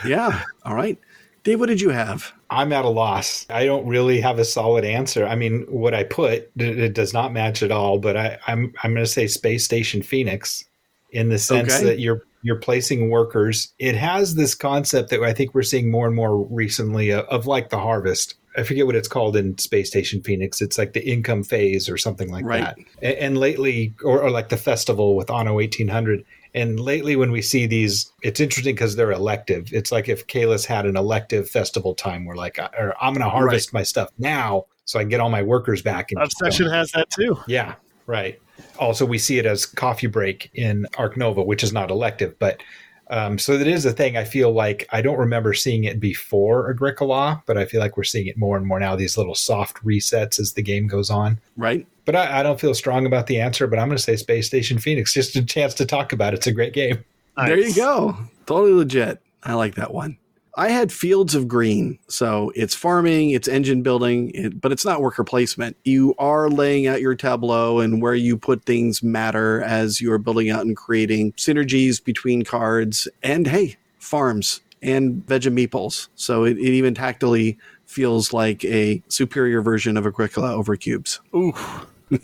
[0.03, 0.41] yeah.
[0.66, 0.97] All right.
[1.43, 2.34] Dave, what did you have?
[2.49, 3.45] I'm at a loss.
[3.51, 5.28] I don't really have a solid answer.
[5.28, 7.99] I mean, what I put it, it does not match at all.
[7.99, 10.66] But I, I'm I'm going to say Space Station Phoenix,
[11.11, 11.86] in the sense Okay.
[11.86, 13.74] that you're you're placing workers.
[13.80, 17.48] It has this concept that I think we're seeing more and more recently of, of
[17.48, 18.36] like the harvest.
[18.56, 20.62] I forget what it's called in Space Station Phoenix.
[20.62, 22.62] It's like the income phase or something like Right.
[22.64, 22.78] that.
[23.02, 26.24] And, and lately, or, or like the festival with Anno 1800.
[26.54, 29.74] And lately, when we see these, it's interesting because they're elective.
[29.74, 33.30] It's like if Caylus had an elective festival time, we're like, or I'm going to
[33.30, 36.12] harvest my stuff now so I can get all my workers back.
[36.12, 37.39] And Obsession has that too.
[37.48, 37.74] yeah,
[38.06, 38.39] right.
[38.80, 42.62] Also, we see it as coffee break in Ark Nova, which is not elective, but
[43.10, 44.18] um, so that is a thing.
[44.18, 48.04] I feel like I don't remember seeing it before Agricola, but I feel like we're
[48.04, 48.95] seeing it more and more now.
[48.95, 51.39] These little soft resets as the game goes on.
[51.58, 51.86] Right?
[52.06, 53.68] But I, I don't feel strong about the answer.
[53.68, 55.14] But I'm going to say Space Station Phoenix.
[55.14, 56.38] Just a chance to talk about it.
[56.38, 57.04] It's a great game.
[57.38, 58.18] There you go.
[58.45, 59.22] Totally legit.
[59.43, 60.18] I like that one.
[60.56, 61.97] I had Fields of Green.
[62.08, 65.76] So it's farming, it's engine building, it, but it's not worker placement.
[65.84, 70.20] You are laying out your tableau and where you put things matter as you are
[70.20, 76.10] building out and creating synergies between cards and, hey, farms and Vegemeeples.
[76.16, 81.20] So it, it even tactily feels like a superior version of Agricola over cubes.
[81.36, 81.54] Ooh.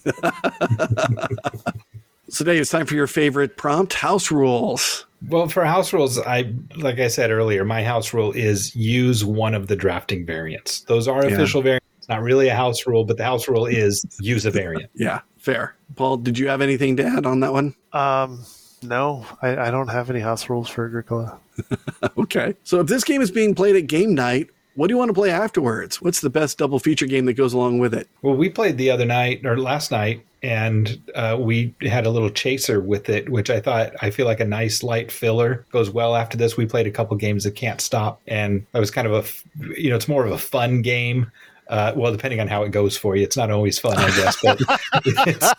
[2.29, 5.05] So, Dave, it's time for your favorite prompt house rules.
[5.27, 9.53] Well, for house rules, I like I said earlier, my house rule is use one
[9.53, 10.81] of the drafting variants.
[10.81, 11.35] Those are Yeah.
[11.35, 11.85] official variants.
[12.07, 14.89] Not really a house rule, but the house rule is use a variant.
[14.95, 15.75] Yeah, fair.
[15.95, 17.75] Paul, did you have anything to add on that one?
[17.93, 18.45] Um,
[18.81, 21.37] no, I, I don't have any house rules for Agricola.
[22.17, 22.55] Okay.
[22.63, 25.13] So if this game is being played at game night, what do you want to
[25.13, 26.01] play afterwards?
[26.01, 28.07] What's the best double feature game that goes along with it?
[28.21, 32.29] Well, we played the other night or last night, and uh, we had a little
[32.29, 36.15] chaser with it, which I thought I feel like a nice light filler goes well
[36.15, 36.55] after this.
[36.55, 39.89] We played a couple games of Can't Stop, and that was kind of a, you
[39.89, 41.31] know, it's more of a fun game.
[41.67, 44.37] Uh, well, depending on how it goes for you, it's not always fun, I guess,
[44.41, 44.59] but
[45.05, 45.53] it's,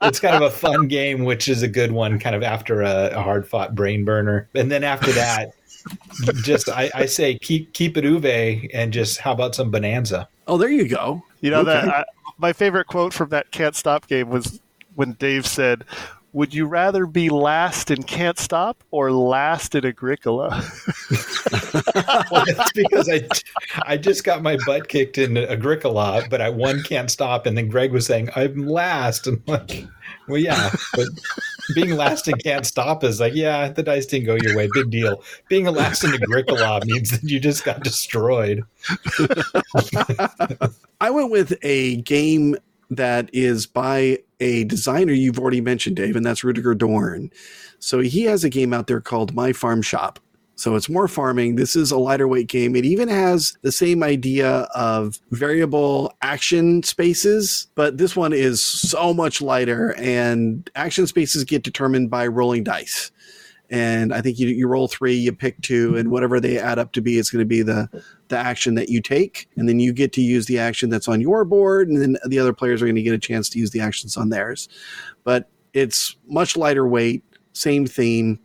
[0.00, 3.08] it's kind of a fun game, which is a good one, kind of after a,
[3.08, 4.48] a hard fought brain burner.
[4.54, 5.54] And then after that,
[6.42, 10.28] just I, I say keep keep it Uwe and just how about some Bonanza?
[10.46, 11.22] Oh, there you go.
[11.40, 11.72] You know Okay.
[11.72, 12.04] that I,
[12.38, 14.60] my favorite quote from that Can't Stop game was
[14.94, 15.84] when Dave said,
[16.32, 20.62] "Would you rather be last in Can't Stop or last in Agricola?"
[22.30, 23.28] well, that's because I
[23.82, 27.46] I just got my butt kicked in Agricola, but I one can't stop.
[27.46, 29.86] And then Greg was saying I'm last, and like,
[30.28, 31.06] well, yeah, but
[31.74, 34.90] being last and can't stop is like, yeah, the dice didn't go your way, big
[34.90, 35.22] deal.
[35.48, 38.62] Being last in Agricola means that you just got destroyed.
[41.00, 42.56] I went with a game
[42.90, 47.30] that is by a designer you've already mentioned, Dave, and that's Rudiger Dorn.
[47.78, 50.18] So he has a game out there called My Farm Shop.
[50.58, 51.56] So it's more farming.
[51.56, 52.74] This is a lighter weight game.
[52.74, 59.12] It even has the same idea of variable action spaces, but this one is so
[59.12, 63.12] much lighter, and action spaces get determined by rolling dice.
[63.68, 66.92] And I think you, you roll three, you pick two, and whatever they add up
[66.92, 67.88] to be, it's going to be the
[68.28, 71.20] the action that you take, and then you get to use the action that's on
[71.20, 73.72] your board, and then the other players are going to get a chance to use
[73.72, 74.68] the actions on theirs.
[75.22, 78.38] But it's much lighter weight, same theme,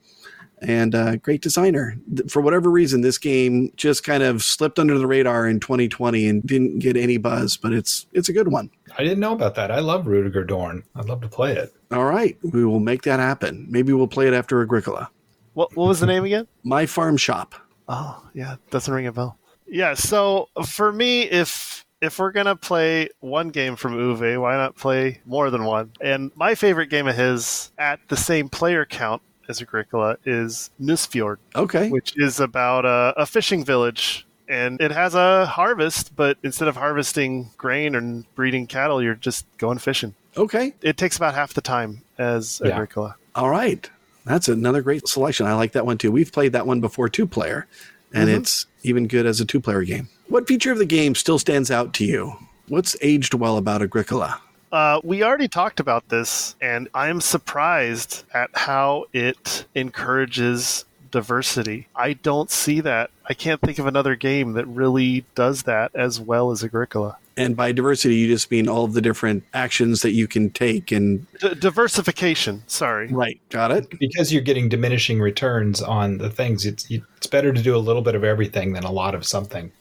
[0.61, 1.95] and uh, great designer.
[2.29, 6.43] For whatever reason, this game just kind of slipped under the radar in 2020 and
[6.43, 8.69] didn't get any buzz, but it's it's a good one.
[8.97, 9.71] I didn't know about that.
[9.71, 10.83] I love Rudiger Dorn.
[10.95, 11.73] I'd love to play it.
[11.91, 13.65] All right, we will make that happen.
[13.69, 15.09] Maybe we'll play it after Agricola.
[15.53, 16.47] what What was the name again?
[16.63, 17.55] My Farm Shop.
[17.87, 19.37] Oh, yeah, doesn't ring a bell.
[19.67, 24.75] Yeah, so for me, if if we're gonna play one game from Uwe, why not
[24.75, 25.91] play more than one?
[26.01, 31.37] And my favorite game of his at the same player count as Agricola is Nusfjord,
[31.55, 31.89] Okay.
[31.89, 34.25] which is about a, a fishing village.
[34.47, 39.45] And it has a harvest, but instead of harvesting grain and breeding cattle, you're just
[39.59, 40.13] going fishing.
[40.35, 40.73] Okay.
[40.81, 42.71] It takes about half the time as Yeah.
[42.73, 43.15] Agricola.
[43.35, 43.89] All right.
[44.25, 45.45] That's another great selection.
[45.45, 46.11] I like that one too.
[46.11, 47.65] We've played that one before two player,
[48.13, 48.41] and mm-hmm.
[48.41, 50.09] it's even good as a two player game.
[50.27, 52.33] What feature of the game still stands out to you?
[52.67, 54.39] What's aged well about Agricola?
[54.71, 61.87] Uh, we already talked about this, and I'm surprised at how it encourages diversity.
[61.95, 63.11] I don't see that.
[63.27, 67.17] I can't think of another game that really does that as well as Agricola.
[67.37, 70.91] And by diversity, you just mean all the different actions that you can take.
[70.91, 73.07] And D- diversification, sorry.
[73.07, 73.99] right, got it.
[73.99, 76.65] because you're getting diminishing returns on the things.
[76.65, 79.71] It's it's better to do a little bit of everything than a lot of something.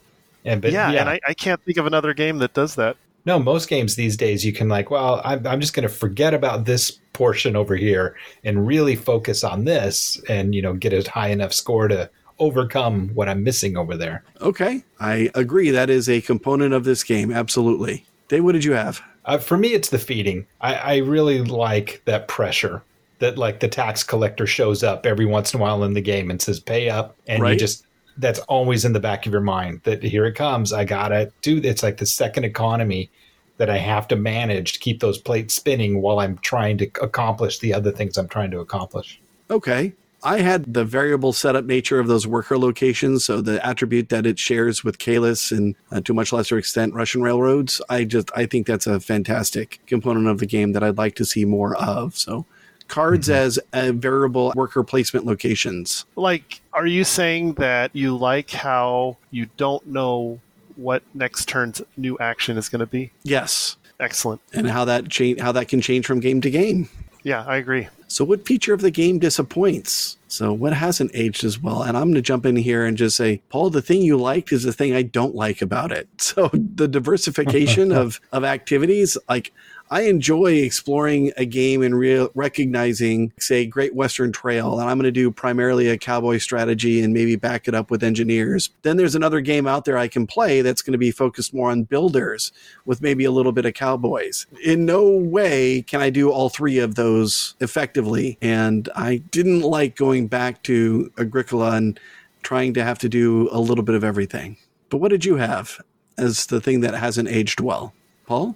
[0.44, 2.96] And but yeah, yeah, and I, I can't think of another game that does that.
[3.24, 6.34] No, most games these days you can like, well, I'm I'm just going to forget
[6.34, 11.08] about this portion over here and really focus on this, and you know, get a
[11.10, 12.08] high enough score to
[12.38, 14.24] overcome what I'm missing over there.
[14.40, 14.82] Okay.
[14.98, 15.70] I agree.
[15.70, 17.30] That is a component of this game.
[17.30, 18.06] Absolutely.
[18.28, 19.02] Dave, what did you have?
[19.26, 20.46] Uh, for me, it's the feeding.
[20.62, 22.82] I, I really like that pressure
[23.18, 26.30] that like the tax collector shows up every once in a while in the game
[26.30, 27.52] and says, "Pay up," and Right.
[27.52, 27.84] you just
[28.20, 30.72] that's always in the back of your mind that here it comes.
[30.72, 31.60] I gotta do.
[31.62, 33.10] It's like the second economy
[33.56, 37.58] that I have to manage to keep those plates spinning while I'm trying to accomplish
[37.58, 39.20] the other things I'm trying to accomplish.
[39.50, 39.92] Okay.
[40.22, 44.38] I had the variable setup nature of those worker locations, so the attribute that it
[44.38, 47.80] shares with Caylus and uh, to a much lesser extent Russian railroads.
[47.88, 51.24] I just I think that's a fantastic component of the game that I'd like to
[51.24, 52.18] see more of.
[52.18, 52.44] So
[52.90, 53.36] cards mm-hmm.
[53.36, 56.04] as a variable worker placement locations.
[56.16, 60.40] Like, are you saying that you like how you don't know
[60.76, 63.10] what next turn's new action is going to be?
[63.22, 64.40] Yes, Excellent.
[64.52, 66.88] and how that change how that can change from game to game.
[67.22, 67.88] Yeah, I agree.
[68.08, 70.16] So, what feature of the game disappoints?
[70.28, 71.82] So, what hasn't aged as well?
[71.82, 74.52] And I'm going to jump in here and just say, Paul, the thing you liked
[74.52, 76.08] is the thing I don't like about it.
[76.20, 79.52] So, the diversification of of activities, like
[79.92, 81.98] I enjoy exploring a game and
[82.34, 87.12] recognizing, say, Great Western Trail, and I'm going to do primarily a cowboy strategy and
[87.12, 88.70] maybe back it up with engineers.
[88.82, 91.72] Then there's another game out there I can play that's going to be focused more
[91.72, 92.52] on builders
[92.84, 94.46] with maybe a little bit of cowboys.
[94.64, 99.96] In no way can I do all three of those effectively, and I didn't like
[99.96, 101.98] going back to Agricola and
[102.44, 104.56] trying to have to do a little bit of everything.
[104.88, 105.80] But what did you have
[106.16, 107.92] as the thing that hasn't aged well?
[108.26, 108.54] Paul?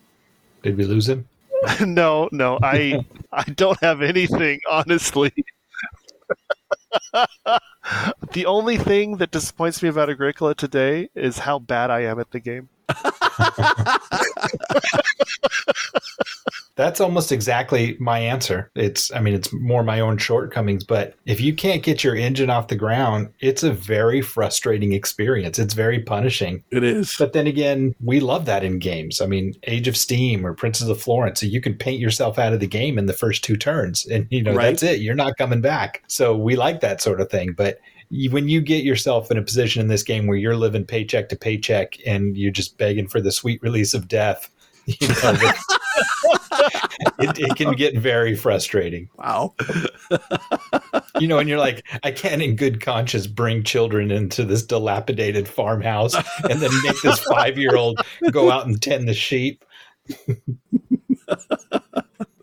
[0.65, 1.29] Did we lose him?
[1.87, 5.33] no, no, I I don't have anything, honestly.
[8.33, 12.31] the only thing that disappoints me about Agricola today is how bad I am at
[12.31, 12.71] the game.
[16.77, 18.71] That's almost exactly my answer.
[18.75, 22.51] It's, I mean, it's more my own shortcomings, but if you can't get your engine
[22.51, 25.59] off the ground, it's a very frustrating experience.
[25.61, 26.65] It's very punishing.
[26.71, 27.15] It is.
[27.17, 29.21] But then again, we love that in games.
[29.21, 32.53] I mean, Age of Steam or Princes of Florence, so you can paint yourself out
[32.53, 34.71] of the game in the first two turns, and you know Right.
[34.71, 35.01] that's it.
[35.01, 36.03] You're not coming back.
[36.09, 37.53] So we like that sort of thing.
[37.53, 37.79] But
[38.31, 41.37] when you get yourself in a position in this game where you're living paycheck to
[41.37, 44.51] paycheck and you're just begging for the sweet release of death,
[44.87, 45.37] you know,
[47.19, 49.09] it, it can get very frustrating.
[49.19, 49.55] Wow.
[51.21, 55.47] You know, and you're like, I can't in good conscience bring children into this dilapidated
[55.47, 56.17] farmhouse
[56.51, 58.01] and then make this five year old
[58.33, 59.65] go out and tend the sheep.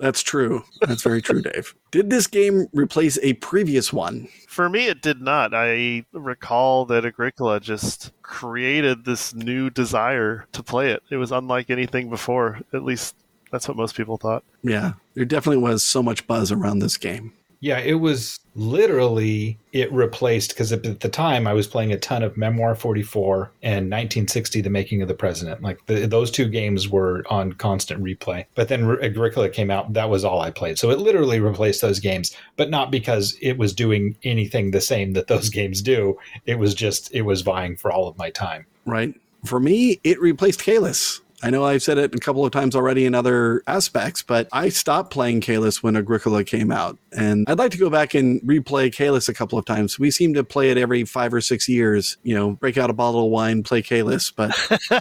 [0.02, 0.64] That's true.
[0.82, 1.76] That's very true, Dave.
[1.92, 4.28] Did this game replace a previous one?
[4.48, 5.54] For me, it did not.
[5.54, 11.04] I recall that Agricola just created this new desire to play it.
[11.12, 12.62] It was unlike anything before.
[12.74, 13.16] At least
[13.52, 14.44] that's what most people thought.
[14.64, 17.34] Yeah, there definitely was so much buzz around this game.
[17.64, 22.24] Yeah, it was literally it replaced because at the time I was playing a ton
[22.24, 25.62] of Memoir 44 and 1960 The Making of the President.
[25.62, 28.46] Like the, those two games were on constant replay.
[28.56, 30.80] But then Agricola came out, that was all I played.
[30.80, 35.14] So it literally replaced those games, but not because it was doing anything the same
[35.14, 36.18] that those games do.
[36.48, 38.66] It was just it was vying for all of my time.
[38.86, 39.14] right?
[39.46, 41.22] For me, it replaced Caylus.
[41.44, 44.70] I know I've said it a couple of times already in other aspects, but I
[44.70, 46.98] stopped playing Caylus when Agricola came out.
[47.12, 50.00] And I'd like to go back and replay Caylus a couple of times.
[50.00, 52.94] We seem to play it every five or six years, you know, break out a
[52.94, 54.52] bottle of wine, play Caylus, but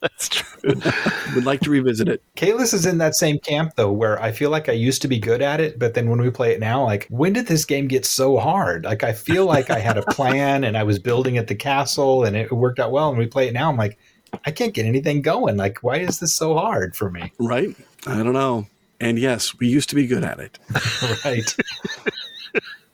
[0.00, 0.74] That's true.
[1.34, 2.22] would like to revisit it.
[2.34, 5.18] Caylus is in that same camp though, where I feel like I used to be
[5.18, 7.88] good at it, but then when we play it now, like when did this game
[7.88, 8.84] get so hard?
[8.84, 12.24] Like I feel like I had a plan and I was building at the castle
[12.24, 13.08] and it worked out well.
[13.08, 13.98] And we play it now, I'm like,
[14.44, 15.56] I can't get anything going.
[15.56, 17.32] Like, why is this so hard for me?
[17.38, 17.74] Right?
[18.06, 18.66] I don't know.
[19.00, 20.58] And yes, we used to be good at it.
[21.24, 21.56] right.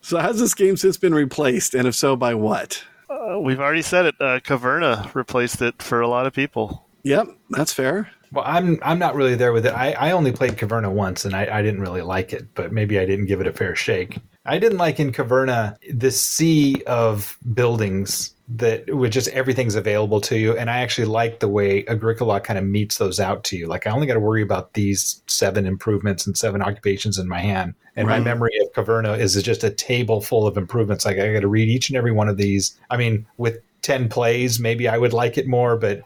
[0.03, 1.74] So has this game since been replaced?
[1.74, 2.85] And if so, by what?
[3.09, 4.14] Uh, we've already said it.
[4.20, 6.87] Uh, Caverna replaced it for a lot of people.
[7.05, 8.11] Yep, that's fair.
[8.33, 9.72] Well, I'm I'm not really there with it.
[9.74, 12.99] I, I only played Caverna once, and I, I didn't really like it, but maybe
[12.99, 14.18] I didn't give it a fair shake.
[14.45, 20.38] I didn't like in Caverna the sea of buildings that with just everything's available to
[20.38, 23.66] you, and I actually like the way Agricola kind of metes those out to you.
[23.66, 27.40] Like I only got to worry about these seven improvements and seven occupations in my
[27.40, 28.18] hand, and Right.
[28.18, 31.05] my memory of Caverna is just a table full of improvements.
[31.05, 32.78] Like I got to read each and every one of these.
[32.90, 36.03] I mean, with ten plays, maybe I would like it more, but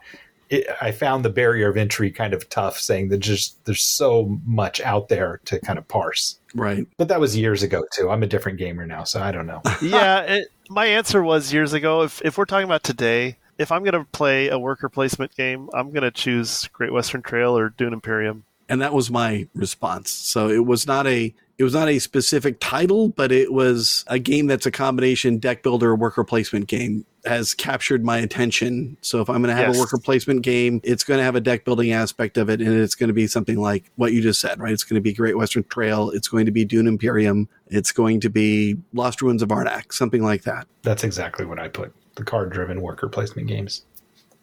[0.48, 4.38] it, I found the barrier of entry kind of tough, saying that just there's so
[4.44, 6.38] much out there to kind of parse.
[6.54, 6.86] Right.
[6.96, 8.10] But that was years ago too.
[8.10, 9.62] I'm a different gamer now, so I don't know.
[9.82, 12.02] yeah, it, my answer was years ago.
[12.02, 15.68] If if we're talking about today, if I'm going to play a worker placement game,
[15.74, 18.44] I'm going to choose Great Western Trail or Dune Imperium.
[18.68, 20.10] And that was my response.
[20.10, 24.18] So it was not a it was not a specific title, but it was a
[24.18, 28.96] game that's a combination deck builder worker placement game has captured my attention.
[29.00, 29.76] So if I'm going to have Yes.
[29.76, 32.68] a worker placement game, it's going to have a deck building aspect of it and
[32.78, 34.72] it's going to be something like what you just said, right?
[34.72, 38.20] It's going to be Great Western Trail, it's going to be Dune Imperium, it's going
[38.20, 40.68] to be Lost Ruins of Arnak, something like that.
[40.82, 41.92] That's exactly what I put.
[42.16, 43.84] The card driven worker placement games.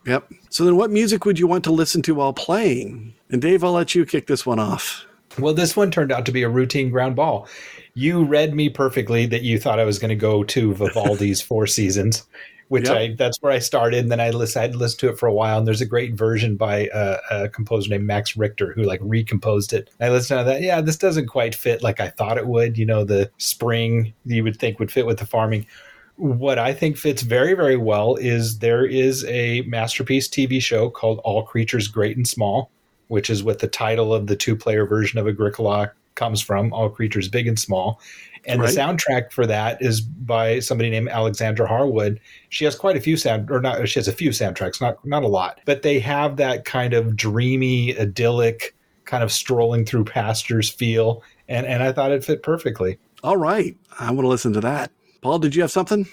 [0.05, 0.33] Yep.
[0.49, 3.13] So then what music would you want to listen to while playing?
[3.29, 5.05] And Dave, I'll let you kick this one off.
[5.39, 7.47] Well, this one turned out to be a routine ground ball.
[7.95, 11.67] You read me perfectly that you thought I was going to go to Vivaldi's Four
[11.67, 12.25] Seasons,
[12.67, 12.97] which Yep.
[12.97, 13.99] I that's where I started.
[13.99, 15.57] And then I listened, I had listened to it for a while.
[15.57, 19.73] And there's a great version by a, a composer named Max Richter who like recomposed
[19.73, 19.89] it.
[19.99, 20.61] I listened to that.
[20.61, 22.77] Yeah, this doesn't quite fit like I thought it would.
[22.77, 25.65] You know, the spring you would think would fit with the farming.
[26.15, 31.19] What I think fits very, very well is there is a masterpiece TV show called
[31.23, 32.69] All Creatures Great and Small,
[33.13, 36.89] which is what the title of the two player version of Agricola comes from All
[36.89, 38.01] Creatures Big and Small.
[38.45, 38.73] And Right.
[38.73, 42.19] the soundtrack for that is by somebody named Alexandra Harwood.
[42.49, 45.21] She has quite a few sound, or not, she has a few soundtracks, not not
[45.21, 50.71] a lot, but they have that kind of dreamy, idyllic, kind of strolling through pastures
[50.71, 51.21] feel.
[51.47, 52.97] And, and I thought it fit perfectly.
[53.23, 53.77] All right.
[53.99, 54.89] I want to listen to that.
[55.21, 56.07] Paul, did you have something?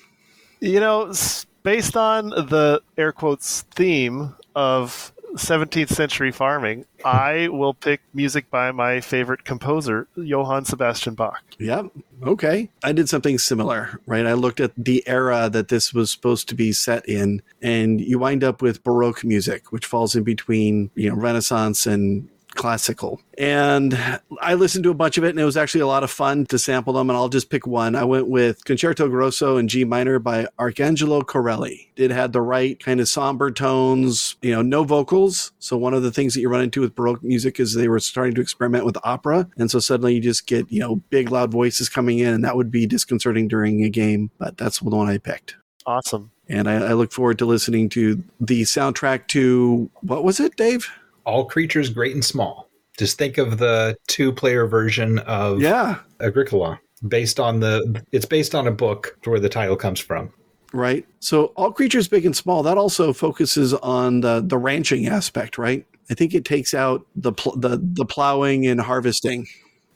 [0.61, 1.14] You know,
[1.62, 8.72] based on the air quotes theme of 17th century farming, I will pick music by
[8.72, 11.43] my favorite composer, Johann Sebastian Bach.
[11.59, 11.87] Yep.
[12.22, 12.70] Okay.
[12.83, 14.26] I did something similar, right?
[14.26, 18.18] I looked at the era that this was supposed to be set in, and you
[18.18, 22.28] wind up with Baroque music, which falls in between, you know, Renaissance and
[22.61, 23.23] classical.
[23.39, 23.99] And
[24.43, 26.45] I listened to a bunch of it, and it was actually a lot of fun
[26.47, 27.09] to sample them.
[27.09, 27.97] And I'll just pick one.
[27.97, 31.91] I went with Concerto Grosso in G minor by Arcangelo Corelli.
[31.97, 35.53] It had the right kind of somber tones, you know, no vocals.
[35.59, 37.99] So one of the things that you run into with Baroque music is they were
[37.99, 39.49] starting to experiment with opera.
[39.57, 42.57] And so suddenly you just get, you know, big loud voices coming in, and that
[42.57, 44.31] would be disconcerting during a game.
[44.39, 45.57] But that's the one I picked.
[45.87, 46.31] Awesome.
[46.47, 50.91] And I, I look forward to listening to the soundtrack to what was it, Dave?
[51.31, 52.68] All creatures great and small.
[52.99, 55.99] Just think of the two player version of Yeah.
[56.20, 60.33] Agricola based on the it's based on a book where the title comes from.
[60.72, 61.05] right?
[61.20, 62.62] So all creatures big and small.
[62.62, 65.87] That also focuses on the the ranching aspect, right?
[66.11, 69.47] I think it takes out the pl- the the plowing and harvesting.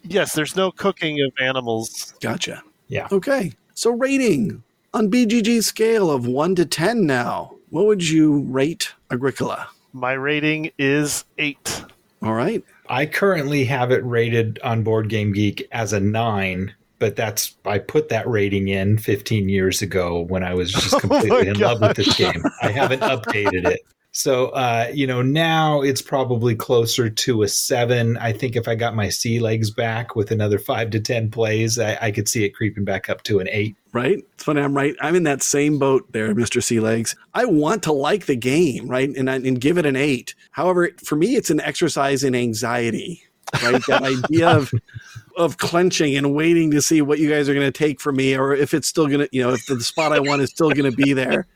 [0.02, 2.14] Yes, there's no cooking of animals.
[2.20, 2.62] Gotcha.
[2.88, 3.08] Yeah.
[3.10, 3.52] Okay.
[3.74, 4.62] So rating
[4.94, 7.54] on BGG scale of one to ten now.
[7.70, 9.68] What would you rate Agricola?
[9.94, 11.84] My rating is eight.
[12.20, 12.64] All right.
[12.88, 17.78] I currently have it rated on Board Game Geek as a 9, but that's I
[17.78, 21.58] put that rating in 15 years ago when I was just oh completely my in
[21.60, 22.42] love with this game.
[22.60, 23.82] I haven't updated it.
[24.16, 28.16] So, uh, you know, now it's probably closer to a seven.
[28.18, 31.80] I think if I got my sea legs back with another five to 10 plays,
[31.80, 33.76] I, I could see it creeping back up to an eight.
[33.92, 34.18] Right?
[34.34, 34.62] It's funny.
[34.62, 34.94] I'm right.
[35.00, 36.62] I'm in that same boat there, Mr.
[36.62, 37.16] Sea Legs.
[37.34, 39.08] I want to like the game, right?
[39.08, 40.36] And, and give it an eight.
[40.52, 43.20] However, for me, it's an exercise in anxiety,
[43.64, 43.82] right?
[43.88, 44.72] that idea of,
[45.36, 48.36] of clenching and waiting to see what you guys are going to take from me
[48.36, 50.70] or if it's still going to, you know, if the spot I want is still
[50.70, 51.48] going to be there.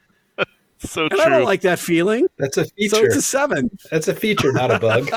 [0.81, 2.26] So And I don't like that feeling.
[2.37, 2.89] That's a feature.
[2.89, 3.07] So feature.
[3.07, 3.70] it's a seven.
[3.91, 5.09] That's a feature, not a bug.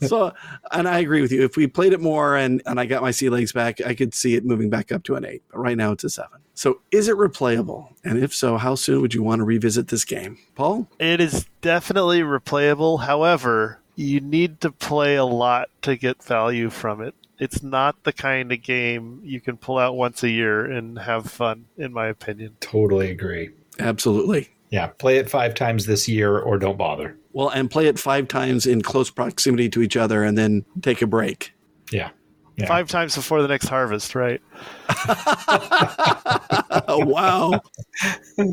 [0.06, 0.32] so,
[0.72, 1.42] and I agree with you.
[1.44, 4.14] If we played it more and, and I got my sea legs back, I could
[4.14, 5.42] see it moving back up to an eight.
[5.50, 6.40] But right now it's a seven.
[6.54, 7.94] So is it replayable?
[8.04, 10.38] And if so, how soon would you want to revisit this game?
[10.54, 10.88] Paul?
[10.98, 13.00] It is definitely replayable.
[13.00, 17.14] However, you need to play a lot to get value from it.
[17.38, 21.30] It's not the kind of game you can pull out once a year and have
[21.30, 22.56] fun, in my opinion.
[22.60, 23.50] totally agree.
[23.78, 24.48] Absolutely.
[24.70, 27.16] Yeah, play it five times this year or don't bother.
[27.32, 31.00] Well, and play it five times in close proximity to each other and then take
[31.00, 31.52] a break.
[31.90, 32.10] Yeah.
[32.56, 32.66] yeah.
[32.66, 34.42] Five times before the next harvest, right?
[36.88, 37.60] wow.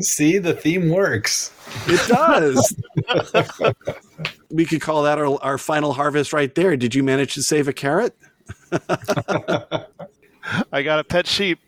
[0.00, 1.52] See, the theme works.
[1.86, 2.76] It does.
[4.50, 6.76] we could call that our, our final harvest right there.
[6.76, 8.16] Did you manage to save a carrot?
[10.72, 11.58] I got a pet sheep.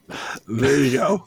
[0.47, 1.27] There you go.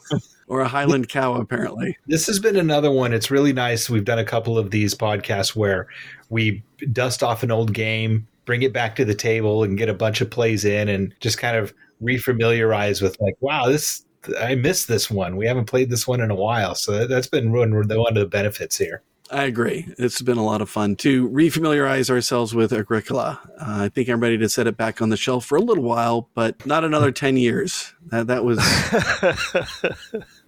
[0.52, 1.96] Or a Highland cow, apparently.
[2.06, 3.14] This has been another one.
[3.14, 3.88] It's really nice.
[3.88, 5.88] We've done a couple of these podcasts where
[6.28, 9.94] we dust off an old game, bring it back to the table, and get a
[9.94, 11.72] bunch of plays in and just kind of
[12.02, 14.04] refamiliarize with, like, wow, this.
[14.38, 15.38] I missed this one.
[15.38, 18.76] We haven't played this one in a while, so that's been one of the benefits
[18.76, 19.02] here.
[19.32, 19.88] I agree.
[19.96, 23.40] It's been a lot of fun to refamiliarize ourselves with Agricola.
[23.58, 25.84] Uh, I think I'm ready to set it back on the shelf for a little
[25.84, 27.94] while, but not another 10 years.
[28.10, 28.58] That, that was.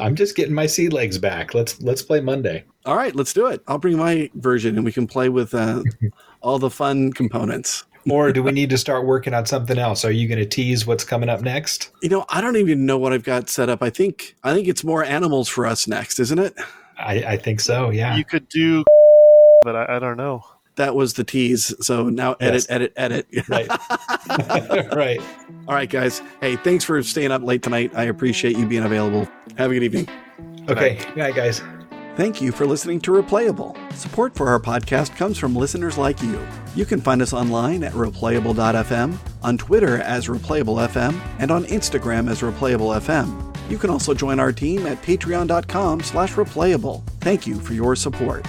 [0.00, 1.54] I'm just getting my sea legs back.
[1.54, 2.64] Let's let's play Monday.
[2.86, 3.62] All right, let's do it.
[3.68, 5.82] I'll bring my version and we can play with uh,
[6.40, 7.84] all the fun components.
[8.08, 10.04] or do we need to start working on something else?
[10.04, 11.90] Are you going to tease what's coming up next?
[12.02, 13.82] You know, I don't even know what I've got set up.
[13.82, 16.54] I think I think it's more animals for us next, isn't it?
[16.98, 17.90] I, I think so.
[17.90, 18.16] Yeah.
[18.16, 18.84] You could do,
[19.64, 20.44] but I, I don't know.
[20.80, 21.74] That was the tease.
[21.84, 22.66] So now edit, Yes.
[22.70, 23.26] edit, edit.
[23.50, 23.68] right.
[24.96, 25.20] right.
[25.68, 26.22] All right, guys.
[26.40, 27.92] Hey, thanks for staying up late tonight.
[27.94, 29.28] I appreciate you being available.
[29.58, 30.08] Have a good evening.
[30.70, 30.94] Okay.
[30.94, 31.60] Good night, guys.
[32.16, 33.76] Thank you for listening to Replayable.
[33.92, 36.40] Support for our podcast comes from listeners like you.
[36.74, 42.40] You can find us online at replayable.fm, on Twitter as replayableFM, and on Instagram as
[42.40, 43.70] replayablefm.
[43.70, 47.02] You can also join our team at patreon.com slash replayable.
[47.20, 48.46] Thank you for your support.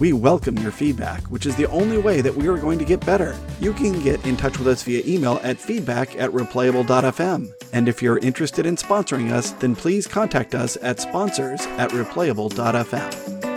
[0.00, 3.04] We welcome your feedback, which is the only way that we are going to get
[3.04, 3.36] better.
[3.60, 7.52] You can get in touch with us via email at feedback at replayable.fm.
[7.74, 13.49] And if you're interested in sponsoring us, then please contact us at sponsors at replayable.fm.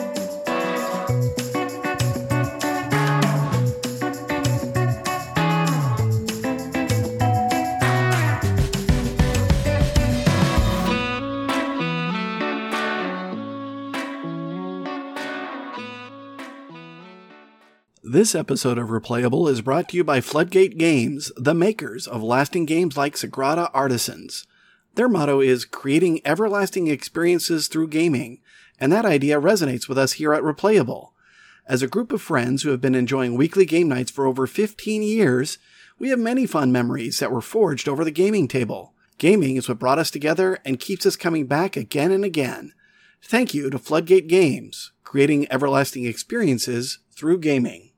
[18.13, 22.67] This episode of Replayable is brought to you by Floodgate Games, the makers of lasting
[22.67, 24.45] games like Sagrada Artisans.
[24.93, 28.39] Their motto is creating everlasting experiences through gaming,
[28.79, 31.13] and that idea resonates with us here at Replayable.
[31.65, 35.01] As a group of friends who have been enjoying weekly game nights for over 15
[35.01, 35.57] years,
[35.97, 38.93] we have many fun memories that were forged over the gaming table.
[39.17, 42.73] Gaming is what brought us together and keeps us coming back again and again.
[43.23, 47.89] Thank you to Floodgate Games, creating everlasting experiences through gaming.